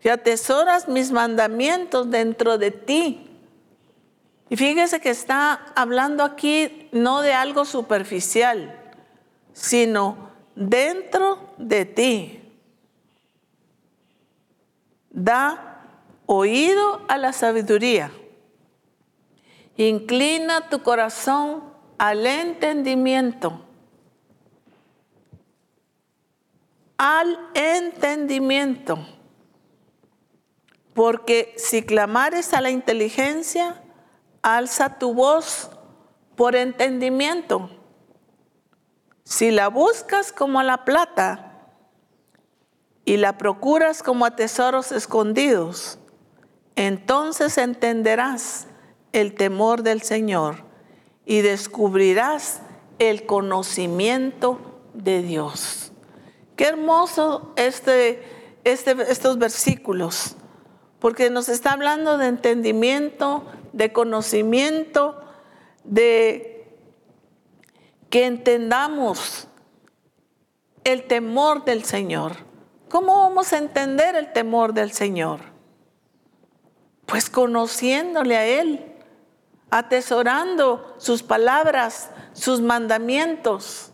Que 0.00 0.10
atesoras 0.10 0.88
mis 0.88 1.12
mandamientos 1.12 2.10
dentro 2.10 2.56
de 2.56 2.70
ti. 2.70 3.30
Y 4.48 4.56
fíjese 4.56 5.00
que 5.00 5.10
está 5.10 5.66
hablando 5.74 6.22
aquí 6.22 6.88
no 6.92 7.20
de 7.20 7.32
algo 7.34 7.64
superficial, 7.64 8.78
sino 9.52 10.30
dentro 10.54 11.54
de 11.58 11.84
ti. 11.84 12.43
Da 15.14 15.80
oído 16.26 17.00
a 17.08 17.16
la 17.16 17.32
sabiduría 17.32 18.10
Inclina 19.76 20.68
tu 20.68 20.82
corazón 20.82 21.64
al 21.98 22.26
entendimiento. 22.26 23.60
Al 26.96 27.50
entendimiento. 27.54 29.04
Porque 30.94 31.54
si 31.56 31.82
clamares 31.82 32.54
a 32.54 32.60
la 32.60 32.70
inteligencia, 32.70 33.82
alza 34.42 34.98
tu 35.00 35.12
voz 35.12 35.70
por 36.36 36.54
entendimiento. 36.54 37.68
Si 39.24 39.50
la 39.50 39.68
buscas 39.68 40.30
como 40.30 40.62
la 40.62 40.84
plata 40.84 41.43
y 43.04 43.16
la 43.16 43.38
procuras 43.38 44.02
como 44.02 44.24
a 44.24 44.36
tesoros 44.36 44.92
escondidos, 44.92 45.98
entonces 46.76 47.58
entenderás 47.58 48.66
el 49.12 49.34
temor 49.34 49.82
del 49.82 50.02
Señor 50.02 50.64
y 51.26 51.42
descubrirás 51.42 52.60
el 52.98 53.26
conocimiento 53.26 54.80
de 54.94 55.22
Dios. 55.22 55.92
Qué 56.56 56.66
hermoso 56.66 57.52
este, 57.56 58.22
este, 58.64 58.96
estos 59.10 59.38
versículos, 59.38 60.36
porque 60.98 61.30
nos 61.30 61.48
está 61.48 61.72
hablando 61.72 62.16
de 62.18 62.28
entendimiento, 62.28 63.44
de 63.72 63.92
conocimiento, 63.92 65.20
de 65.82 66.54
que 68.08 68.26
entendamos 68.26 69.48
el 70.84 71.04
temor 71.04 71.64
del 71.64 71.84
Señor. 71.84 72.36
¿Cómo 72.94 73.18
vamos 73.18 73.52
a 73.52 73.58
entender 73.58 74.14
el 74.14 74.32
temor 74.32 74.72
del 74.72 74.92
Señor? 74.92 75.40
Pues 77.06 77.28
conociéndole 77.28 78.36
a 78.36 78.46
Él 78.46 78.94
atesorando 79.68 80.94
sus 80.98 81.24
palabras, 81.24 82.10
sus 82.34 82.60
mandamientos. 82.60 83.90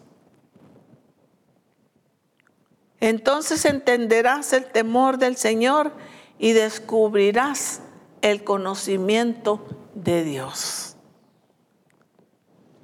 Entonces 3.01 3.64
entenderás 3.64 4.53
el 4.53 4.66
temor 4.66 5.16
del 5.16 5.36
Señor 5.36 5.94
y 6.38 6.53
descubrirás 6.53 7.80
el 8.20 8.44
conocimiento 8.44 9.66
de 9.94 10.24
Dios. 10.24 10.96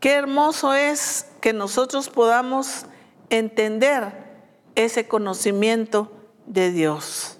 Qué 0.01 0.12
hermoso 0.12 0.73
es 0.73 1.27
que 1.43 1.53
nosotros 1.53 2.09
podamos 2.09 2.87
entender 3.29 4.26
ese 4.77 5.09
conocimiento 5.09 6.12
de 6.47 6.70
Dios. 6.70 7.39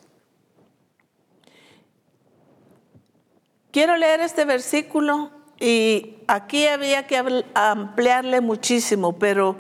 Quiero 3.70 3.97
leer 3.97 4.20
este 4.20 4.45
versículo 4.45 5.30
y 5.61 6.16
aquí 6.26 6.66
había 6.66 7.07
que 7.07 7.45
ampliarle 7.55 8.41
muchísimo, 8.41 9.18
pero 9.18 9.57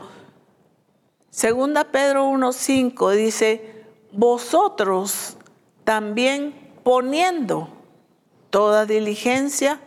segunda 1.30 1.84
Pedro 1.84 2.28
1.5 2.30 3.12
dice, 3.12 3.84
vosotros 4.12 5.36
también 5.84 6.54
poniendo 6.82 7.68
toda 8.48 8.86
diligencia, 8.86 9.80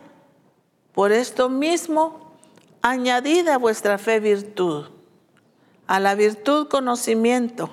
por 0.92 1.12
esto 1.12 1.48
mismo, 1.48 2.36
añadida 2.82 3.58
vuestra 3.58 3.98
fe 3.98 4.20
virtud, 4.20 4.86
a 5.86 5.98
la 5.98 6.14
virtud 6.14 6.68
conocimiento, 6.68 7.70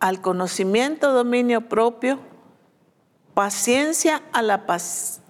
al 0.00 0.20
conocimiento 0.20 1.12
dominio 1.12 1.68
propio, 1.68 2.18
paciencia 3.34 4.22
a 4.32 4.42
la 4.42 4.64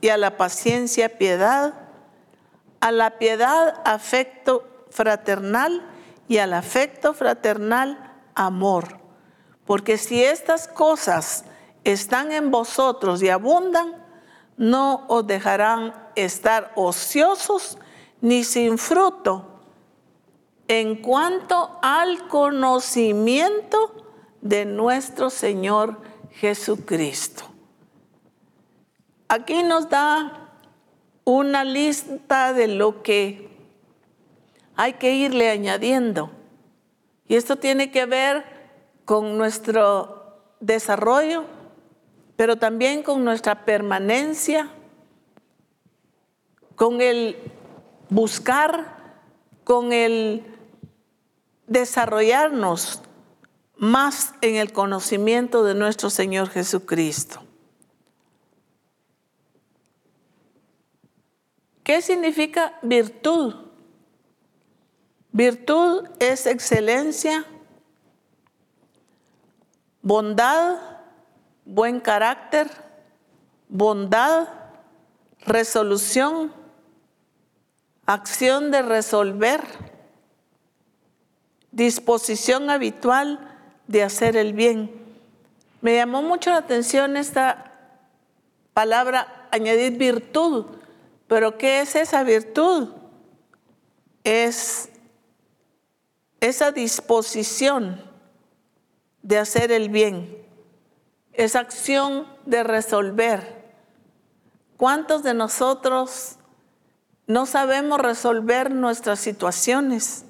y 0.00 0.08
a 0.08 0.16
la 0.16 0.36
paciencia 0.36 1.18
piedad, 1.18 1.74
a 2.80 2.92
la 2.92 3.18
piedad 3.18 3.82
afecto 3.84 4.86
fraternal 4.90 5.86
y 6.28 6.38
al 6.38 6.54
afecto 6.54 7.12
fraternal 7.12 8.14
amor. 8.34 8.98
Porque 9.66 9.98
si 9.98 10.24
estas 10.24 10.66
cosas 10.68 11.44
están 11.84 12.32
en 12.32 12.50
vosotros 12.50 13.22
y 13.22 13.28
abundan, 13.28 13.94
no 14.56 15.04
os 15.08 15.26
dejarán 15.26 15.94
estar 16.14 16.72
ociosos 16.76 17.78
ni 18.20 18.44
sin 18.44 18.78
fruto 18.78 19.50
en 20.68 21.02
cuanto 21.02 21.78
al 21.82 22.28
conocimiento 22.28 23.99
de 24.40 24.64
nuestro 24.64 25.30
Señor 25.30 25.98
Jesucristo. 26.32 27.44
Aquí 29.28 29.62
nos 29.62 29.88
da 29.88 30.50
una 31.24 31.64
lista 31.64 32.52
de 32.52 32.68
lo 32.68 33.02
que 33.02 33.48
hay 34.76 34.94
que 34.94 35.14
irle 35.14 35.50
añadiendo. 35.50 36.30
Y 37.28 37.36
esto 37.36 37.56
tiene 37.56 37.90
que 37.90 38.06
ver 38.06 38.44
con 39.04 39.38
nuestro 39.38 40.40
desarrollo, 40.58 41.44
pero 42.36 42.56
también 42.56 43.02
con 43.02 43.24
nuestra 43.24 43.64
permanencia, 43.64 44.68
con 46.74 47.00
el 47.00 47.36
buscar, 48.08 48.96
con 49.64 49.92
el 49.92 50.44
desarrollarnos 51.66 53.02
más 53.80 54.34
en 54.42 54.56
el 54.56 54.74
conocimiento 54.74 55.64
de 55.64 55.74
nuestro 55.74 56.10
Señor 56.10 56.50
Jesucristo. 56.50 57.42
¿Qué 61.82 62.02
significa 62.02 62.78
virtud? 62.82 63.54
Virtud 65.32 66.06
es 66.18 66.44
excelencia, 66.44 67.46
bondad, 70.02 70.76
buen 71.64 72.00
carácter, 72.00 72.70
bondad, 73.70 74.46
resolución, 75.46 76.52
acción 78.04 78.70
de 78.70 78.82
resolver, 78.82 79.62
disposición 81.72 82.68
habitual 82.68 83.49
de 83.90 84.04
hacer 84.04 84.36
el 84.36 84.52
bien. 84.52 84.88
Me 85.80 85.96
llamó 85.96 86.22
mucho 86.22 86.50
la 86.50 86.58
atención 86.58 87.16
esta 87.16 87.72
palabra 88.72 89.48
añadir 89.50 89.98
virtud, 89.98 90.66
pero 91.26 91.58
¿qué 91.58 91.80
es 91.80 91.96
esa 91.96 92.22
virtud? 92.22 92.90
Es 94.22 94.90
esa 96.38 96.70
disposición 96.70 98.00
de 99.22 99.38
hacer 99.38 99.72
el 99.72 99.88
bien, 99.88 100.38
esa 101.32 101.58
acción 101.58 102.28
de 102.46 102.62
resolver. 102.62 103.72
¿Cuántos 104.76 105.24
de 105.24 105.34
nosotros 105.34 106.36
no 107.26 107.44
sabemos 107.44 107.98
resolver 107.98 108.70
nuestras 108.70 109.18
situaciones 109.18 110.26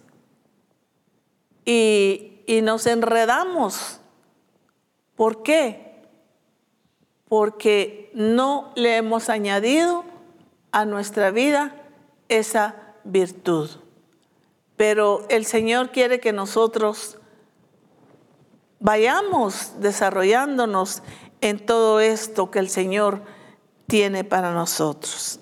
y, 1.66 2.39
y 2.46 2.62
nos 2.62 2.86
enredamos? 2.86 4.00
¿Por 5.16 5.42
qué? 5.42 6.04
Porque 7.28 8.10
no 8.14 8.72
le 8.74 8.96
hemos 8.96 9.28
añadido 9.28 10.04
a 10.72 10.84
nuestra 10.84 11.30
vida 11.30 11.74
esa 12.28 12.94
virtud. 13.04 13.70
Pero 14.76 15.26
el 15.28 15.44
Señor 15.44 15.90
quiere 15.90 16.20
que 16.20 16.32
nosotros 16.32 17.18
vayamos 18.78 19.74
desarrollándonos 19.80 21.02
en 21.40 21.64
todo 21.64 22.00
esto 22.00 22.50
que 22.50 22.58
el 22.58 22.68
Señor 22.68 23.22
tiene 23.86 24.24
para 24.24 24.52
nosotros. 24.52 25.40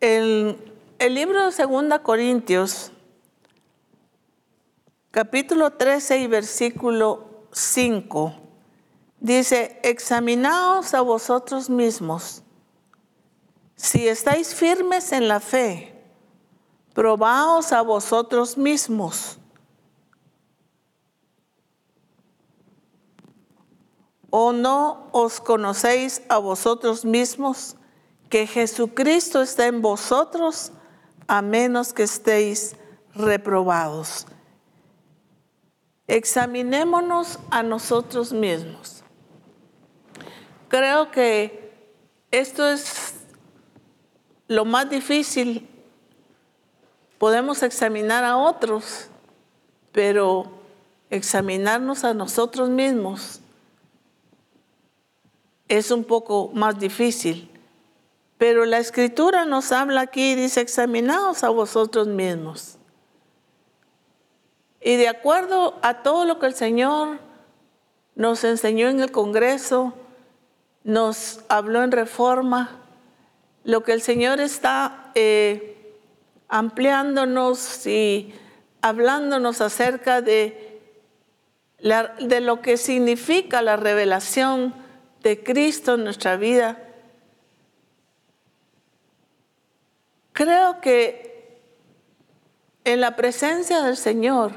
El, 0.00 0.56
el 0.98 1.14
libro 1.14 1.44
de 1.44 1.52
Segunda 1.52 1.98
Corintios 1.98 2.90
capítulo 5.10 5.72
13 5.72 6.20
y 6.20 6.26
versículo 6.26 7.44
5, 7.52 8.32
dice, 9.18 9.78
examinaos 9.82 10.94
a 10.94 11.02
vosotros 11.02 11.68
mismos, 11.68 12.42
si 13.76 14.08
estáis 14.08 14.54
firmes 14.54 15.12
en 15.12 15.28
la 15.28 15.38
fe, 15.38 16.02
probaos 16.94 17.70
a 17.72 17.82
vosotros 17.82 18.56
mismos. 18.56 19.36
¿O 24.30 24.52
no 24.52 25.08
os 25.12 25.40
conocéis 25.40 26.22
a 26.30 26.38
vosotros 26.38 27.04
mismos 27.04 27.76
que 28.30 28.46
Jesucristo 28.46 29.42
está 29.42 29.66
en 29.66 29.82
vosotros, 29.82 30.72
a 31.26 31.42
menos 31.42 31.92
que 31.92 32.04
estéis 32.04 32.76
reprobados? 33.14 34.26
Examinémonos 36.06 37.38
a 37.50 37.62
nosotros 37.62 38.32
mismos. 38.32 39.02
Creo 40.68 41.10
que 41.10 41.72
esto 42.30 42.66
es 42.68 43.14
lo 44.46 44.64
más 44.64 44.88
difícil. 44.88 45.68
Podemos 47.18 47.62
examinar 47.62 48.24
a 48.24 48.36
otros, 48.36 49.08
pero 49.92 50.50
examinarnos 51.10 52.04
a 52.04 52.14
nosotros 52.14 52.70
mismos 52.70 53.40
es 55.68 55.90
un 55.90 56.04
poco 56.04 56.50
más 56.54 56.78
difícil. 56.78 57.50
Pero 58.40 58.64
la 58.64 58.78
escritura 58.78 59.44
nos 59.44 59.70
habla 59.70 60.00
aquí 60.00 60.34
dice, 60.34 60.62
examinaos 60.62 61.44
a 61.44 61.50
vosotros 61.50 62.06
mismos. 62.06 62.78
Y 64.80 64.96
de 64.96 65.08
acuerdo 65.08 65.78
a 65.82 66.02
todo 66.02 66.24
lo 66.24 66.38
que 66.38 66.46
el 66.46 66.54
Señor 66.54 67.18
nos 68.14 68.42
enseñó 68.44 68.88
en 68.88 69.00
el 69.00 69.12
Congreso, 69.12 69.92
nos 70.84 71.40
habló 71.50 71.82
en 71.82 71.92
reforma, 71.92 72.80
lo 73.62 73.82
que 73.82 73.92
el 73.92 74.00
Señor 74.00 74.40
está 74.40 75.10
eh, 75.14 75.94
ampliándonos 76.48 77.86
y 77.86 78.32
hablándonos 78.80 79.60
acerca 79.60 80.22
de 80.22 80.80
lo 81.78 82.62
que 82.62 82.78
significa 82.78 83.60
la 83.60 83.76
revelación 83.76 84.72
de 85.22 85.42
Cristo 85.44 85.96
en 85.96 86.04
nuestra 86.04 86.38
vida. 86.38 86.86
Creo 90.40 90.80
que 90.80 91.60
en 92.84 93.02
la 93.02 93.14
presencia 93.14 93.82
del 93.82 93.98
Señor, 93.98 94.52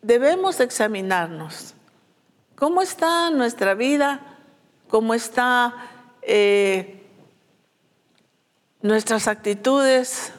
debemos 0.00 0.60
examinarnos. 0.60 1.74
¿Cómo 2.54 2.82
está 2.82 3.30
nuestra 3.30 3.74
vida? 3.74 4.20
¿Cómo 4.88 5.12
están 5.12 5.74
eh, 6.22 7.04
nuestras 8.80 9.26
actitudes? 9.26 10.32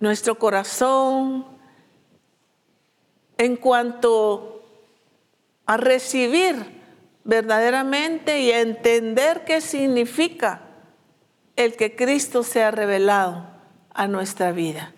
¿Nuestro 0.00 0.40
corazón? 0.40 1.46
En 3.38 3.54
cuanto 3.54 4.64
a 5.66 5.76
recibir 5.76 6.82
verdaderamente 7.22 8.40
y 8.40 8.50
a 8.50 8.60
entender 8.60 9.44
qué 9.44 9.60
significa 9.60 10.62
el 11.56 11.76
que 11.76 11.96
Cristo 11.96 12.42
sea 12.42 12.70
revelado 12.70 13.46
a 13.92 14.08
nuestra 14.08 14.52
vida. 14.52 14.94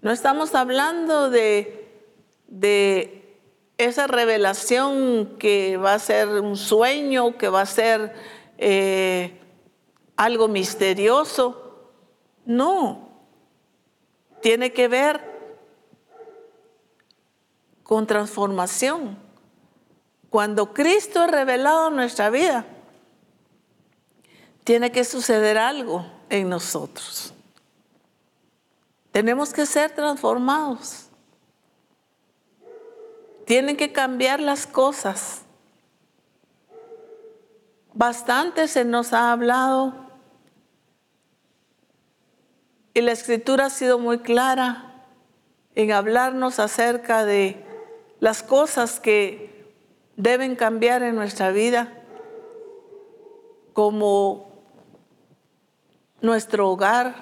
No 0.00 0.10
estamos 0.10 0.54
hablando 0.54 1.30
de 1.30 1.84
de 2.54 3.40
esa 3.78 4.06
revelación 4.06 5.36
que 5.38 5.76
va 5.76 5.94
a 5.94 5.98
ser 5.98 6.28
un 6.28 6.56
sueño, 6.56 7.36
que 7.36 7.48
va 7.48 7.62
a 7.62 7.66
ser 7.66 8.14
eh, 8.58 9.40
algo 10.16 10.46
misterioso. 10.46 11.90
No, 12.46 13.08
tiene 14.40 14.72
que 14.72 14.86
ver 14.86 15.20
con 17.82 18.06
transformación. 18.06 19.18
Cuando 20.30 20.72
Cristo 20.72 21.24
es 21.24 21.30
revelado 21.30 21.90
nuestra 21.90 22.30
vida, 22.30 22.66
tiene 24.64 24.90
que 24.90 25.04
suceder 25.04 25.58
algo 25.58 26.06
en 26.30 26.48
nosotros. 26.48 27.34
Tenemos 29.12 29.52
que 29.52 29.66
ser 29.66 29.94
transformados. 29.94 31.08
Tienen 33.44 33.76
que 33.76 33.92
cambiar 33.92 34.40
las 34.40 34.66
cosas. 34.66 35.42
Bastante 37.92 38.66
se 38.66 38.84
nos 38.84 39.12
ha 39.12 39.30
hablado 39.30 39.94
y 42.94 43.02
la 43.02 43.12
escritura 43.12 43.66
ha 43.66 43.70
sido 43.70 43.98
muy 43.98 44.18
clara 44.18 45.04
en 45.74 45.92
hablarnos 45.92 46.58
acerca 46.58 47.24
de 47.24 47.64
las 48.20 48.42
cosas 48.42 48.98
que 48.98 49.72
deben 50.16 50.56
cambiar 50.56 51.02
en 51.02 51.14
nuestra 51.14 51.50
vida, 51.50 51.92
como 53.72 54.53
nuestro 56.24 56.70
hogar, 56.70 57.14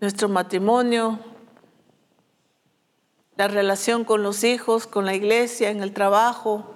nuestro 0.00 0.30
matrimonio, 0.30 1.18
la 3.36 3.48
relación 3.48 4.04
con 4.04 4.22
los 4.22 4.44
hijos, 4.44 4.86
con 4.86 5.04
la 5.04 5.14
iglesia, 5.14 5.68
en 5.68 5.82
el 5.82 5.92
trabajo, 5.92 6.74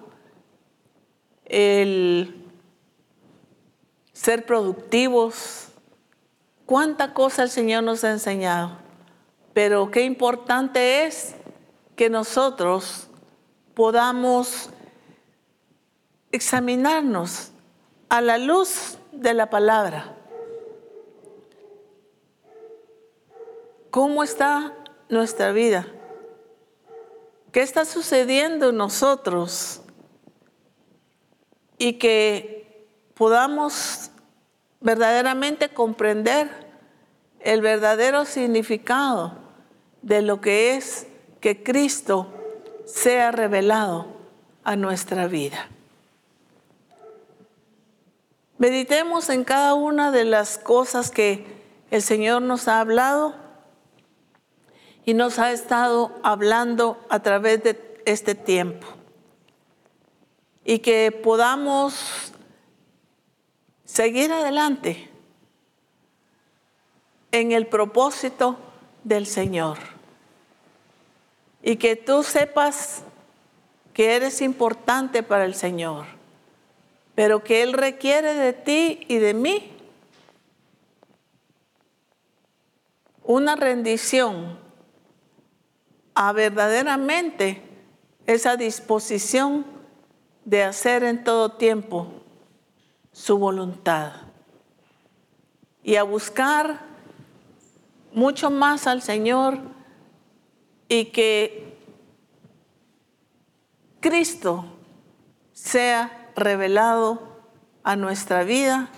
el 1.47 2.47
ser 4.13 4.45
productivos. 4.45 5.69
Cuánta 6.67 7.15
cosa 7.15 7.45
el 7.45 7.51
Señor 7.51 7.83
nos 7.83 8.05
ha 8.05 8.11
enseñado. 8.11 8.73
Pero 9.55 9.91
qué 9.91 10.03
importante 10.03 11.07
es 11.07 11.35
que 11.97 12.11
nosotros 12.11 13.09
podamos 13.73 14.69
examinarnos 16.31 17.53
a 18.11 18.21
la 18.21 18.37
luz 18.37 18.99
de 19.13 19.33
la 19.33 19.49
palabra 19.49 20.20
cómo 23.91 24.23
está 24.23 24.75
nuestra 25.09 25.53
vida. 25.53 25.87
¿Qué 27.53 27.63
está 27.63 27.85
sucediendo 27.85 28.71
en 28.71 28.77
nosotros? 28.77 29.83
Y 31.79 31.95
que 31.95 32.87
podamos 33.15 34.11
verdaderamente 34.81 35.69
comprender 35.69 36.49
el 37.41 37.61
verdadero 37.61 38.25
significado 38.25 39.35
de 40.03 40.23
lo 40.23 40.41
que 40.41 40.77
es 40.77 41.07
que 41.41 41.63
Cristo 41.63 42.33
sea 42.87 43.33
revelado 43.33 44.07
a 44.63 44.77
nuestra 44.77 45.27
vida. 45.27 45.69
Meditemos 48.59 49.31
en 49.31 49.43
cada 49.43 49.75
una 49.75 50.13
de 50.13 50.25
las 50.25 50.59
cosas 50.59 51.11
que 51.11 51.47
el 51.91 52.03
Señor 52.03 52.43
nos 52.43 52.69
ha 52.69 52.81
hablado 52.81 53.35
y 55.11 55.15
nos 55.15 55.41
ha 55.41 55.51
estado 55.51 56.13
hablando 56.23 57.05
a 57.09 57.19
través 57.19 57.65
de 57.65 58.01
este 58.05 58.37
tiempo. 58.37 58.87
Y 60.65 60.79
que 60.79 61.11
podamos 61.11 62.33
seguir 63.85 64.31
adelante 64.33 65.11
en 67.33 67.51
el 67.51 67.67
propósito 67.67 68.57
del 69.03 69.27
Señor. 69.27 69.79
Y 71.61 71.75
que 71.75 71.97
tú 71.97 72.23
sepas 72.23 73.03
que 73.93 74.15
eres 74.15 74.41
importante 74.41 75.25
para 75.25 75.45
el 75.45 75.57
Señor, 75.57 76.07
pero 77.17 77.43
que 77.43 77.65
Él 77.65 77.73
requiere 77.73 78.35
de 78.35 78.53
ti 78.53 79.01
y 79.09 79.17
de 79.17 79.35
mí 79.35 79.73
una 83.25 83.57
rendición 83.57 84.70
a 86.23 86.33
verdaderamente 86.33 87.63
esa 88.27 88.59
disposición 88.59 89.65
de 90.45 90.63
hacer 90.65 91.03
en 91.03 91.25
todo 91.25 91.53
tiempo 91.53 92.13
su 93.11 93.39
voluntad 93.39 94.13
y 95.83 95.97
a 95.97 96.03
buscar 96.03 96.81
mucho 98.13 98.51
más 98.51 98.87
al 98.87 99.01
Señor 99.01 99.61
y 100.91 101.07
que 101.07 101.79
Cristo 104.01 104.67
sea 105.55 106.31
revelado 106.37 107.41
a 107.83 107.97
nuestra 107.97 108.45
vida 108.45 108.91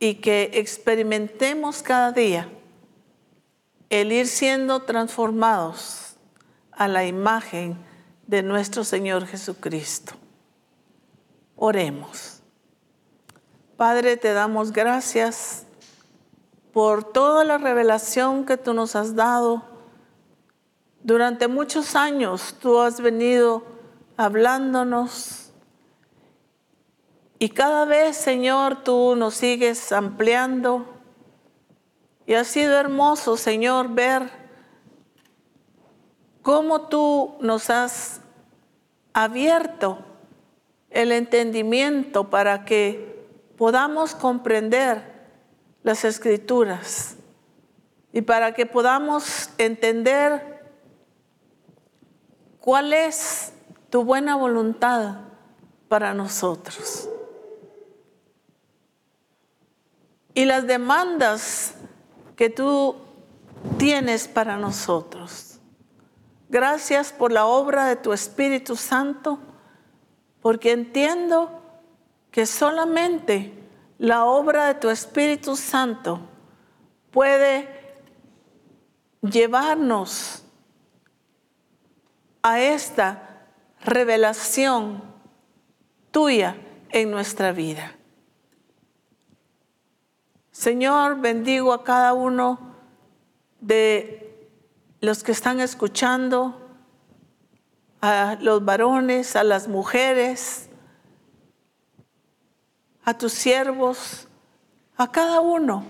y 0.00 0.16
que 0.16 0.50
experimentemos 0.52 1.82
cada 1.82 2.12
día 2.12 2.50
el 4.00 4.12
ir 4.12 4.26
siendo 4.26 4.80
transformados 4.80 6.16
a 6.72 6.88
la 6.88 7.06
imagen 7.06 7.76
de 8.26 8.42
nuestro 8.42 8.82
Señor 8.82 9.26
Jesucristo. 9.26 10.14
Oremos. 11.56 12.40
Padre, 13.76 14.16
te 14.16 14.32
damos 14.32 14.72
gracias 14.72 15.66
por 16.72 17.04
toda 17.04 17.44
la 17.44 17.58
revelación 17.58 18.44
que 18.44 18.56
tú 18.56 18.74
nos 18.74 18.96
has 18.96 19.14
dado. 19.14 19.62
Durante 21.02 21.46
muchos 21.46 21.94
años 21.94 22.56
tú 22.60 22.80
has 22.80 23.00
venido 23.00 23.62
hablándonos 24.16 25.44
y 27.38 27.50
cada 27.50 27.84
vez, 27.84 28.16
Señor, 28.16 28.84
tú 28.84 29.16
nos 29.16 29.34
sigues 29.34 29.92
ampliando. 29.92 30.93
Y 32.26 32.34
ha 32.34 32.44
sido 32.44 32.78
hermoso, 32.78 33.36
Señor, 33.36 33.90
ver 33.90 34.30
cómo 36.42 36.88
tú 36.88 37.36
nos 37.40 37.70
has 37.70 38.20
abierto 39.12 39.98
el 40.90 41.12
entendimiento 41.12 42.30
para 42.30 42.64
que 42.64 43.26
podamos 43.56 44.14
comprender 44.14 45.14
las 45.82 46.04
escrituras 46.04 47.16
y 48.12 48.22
para 48.22 48.54
que 48.54 48.64
podamos 48.64 49.50
entender 49.58 50.62
cuál 52.60 52.92
es 52.92 53.52
tu 53.90 54.04
buena 54.04 54.36
voluntad 54.36 55.16
para 55.88 56.14
nosotros. 56.14 57.08
Y 60.32 60.46
las 60.46 60.66
demandas 60.66 61.74
que 62.36 62.50
tú 62.50 62.96
tienes 63.78 64.28
para 64.28 64.56
nosotros. 64.56 65.58
Gracias 66.48 67.12
por 67.12 67.32
la 67.32 67.46
obra 67.46 67.86
de 67.86 67.96
tu 67.96 68.12
Espíritu 68.12 68.76
Santo, 68.76 69.38
porque 70.40 70.72
entiendo 70.72 71.62
que 72.30 72.46
solamente 72.46 73.52
la 73.98 74.24
obra 74.24 74.66
de 74.66 74.74
tu 74.74 74.90
Espíritu 74.90 75.56
Santo 75.56 76.20
puede 77.10 77.68
llevarnos 79.22 80.42
a 82.42 82.60
esta 82.60 83.46
revelación 83.80 85.02
tuya 86.10 86.56
en 86.90 87.10
nuestra 87.10 87.52
vida. 87.52 87.96
Señor, 90.64 91.20
bendigo 91.20 91.74
a 91.74 91.84
cada 91.84 92.14
uno 92.14 92.58
de 93.60 94.48
los 95.02 95.22
que 95.22 95.32
están 95.32 95.60
escuchando, 95.60 96.58
a 98.00 98.38
los 98.40 98.64
varones, 98.64 99.36
a 99.36 99.44
las 99.44 99.68
mujeres, 99.68 100.70
a 103.04 103.12
tus 103.12 103.34
siervos, 103.34 104.26
a 104.96 105.12
cada 105.12 105.40
uno, 105.40 105.84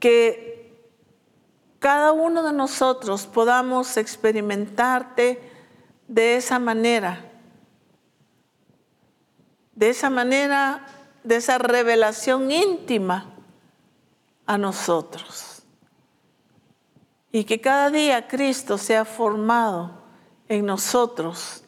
que 0.00 0.82
cada 1.78 2.10
uno 2.10 2.42
de 2.42 2.52
nosotros 2.52 3.28
podamos 3.28 3.96
experimentarte 3.96 5.40
de 6.08 6.34
esa 6.34 6.58
manera, 6.58 7.24
de 9.76 9.90
esa 9.90 10.10
manera, 10.10 10.84
de 11.22 11.36
esa 11.36 11.58
revelación 11.58 12.50
íntima 12.50 13.26
a 14.46 14.58
nosotros. 14.58 15.62
Y 17.32 17.44
que 17.44 17.60
cada 17.60 17.90
día 17.90 18.26
Cristo 18.26 18.78
sea 18.78 19.04
formado 19.04 19.92
en 20.48 20.66
nosotros 20.66 21.62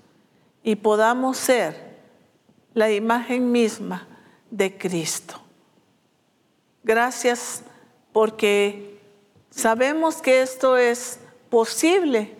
y 0.62 0.76
podamos 0.76 1.36
ser 1.36 2.00
la 2.74 2.90
imagen 2.90 3.52
misma 3.52 4.08
de 4.50 4.76
Cristo. 4.76 5.40
Gracias 6.82 7.62
porque 8.12 9.00
sabemos 9.50 10.16
que 10.20 10.42
esto 10.42 10.76
es 10.76 11.20
posible, 11.48 12.34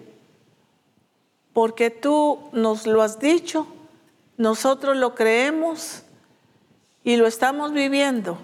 porque 1.53 1.91
tú 1.91 2.41
nos 2.53 2.87
lo 2.87 3.03
has 3.03 3.21
dicho, 3.21 3.67
nosotros 4.37 4.97
lo 4.97 5.15
creemos 5.15 6.03
y 7.05 7.17
lo 7.17 7.27
estamos 7.27 7.73
viviendo. 7.73 8.39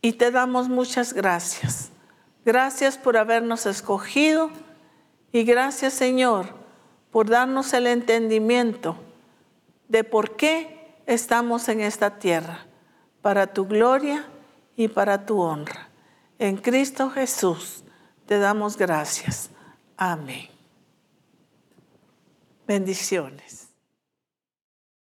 Y 0.00 0.12
te 0.12 0.30
damos 0.30 0.68
muchas 0.68 1.12
gracias. 1.12 1.90
Gracias 2.44 2.98
por 2.98 3.16
habernos 3.16 3.64
escogido 3.64 4.50
y 5.32 5.44
gracias 5.44 5.94
Señor 5.94 6.46
por 7.10 7.30
darnos 7.30 7.72
el 7.72 7.86
entendimiento 7.86 8.96
de 9.88 10.04
por 10.04 10.36
qué 10.36 10.96
estamos 11.06 11.68
en 11.68 11.80
esta 11.80 12.18
tierra, 12.18 12.66
para 13.22 13.46
tu 13.46 13.66
gloria 13.66 14.26
y 14.76 14.88
para 14.88 15.24
tu 15.24 15.40
honra. 15.40 15.88
En 16.38 16.56
Cristo 16.56 17.10
Jesús 17.10 17.84
te 18.26 18.38
damos 18.38 18.76
gracias. 18.76 19.50
Amén. 19.96 20.48
Bendiciones. 22.66 23.63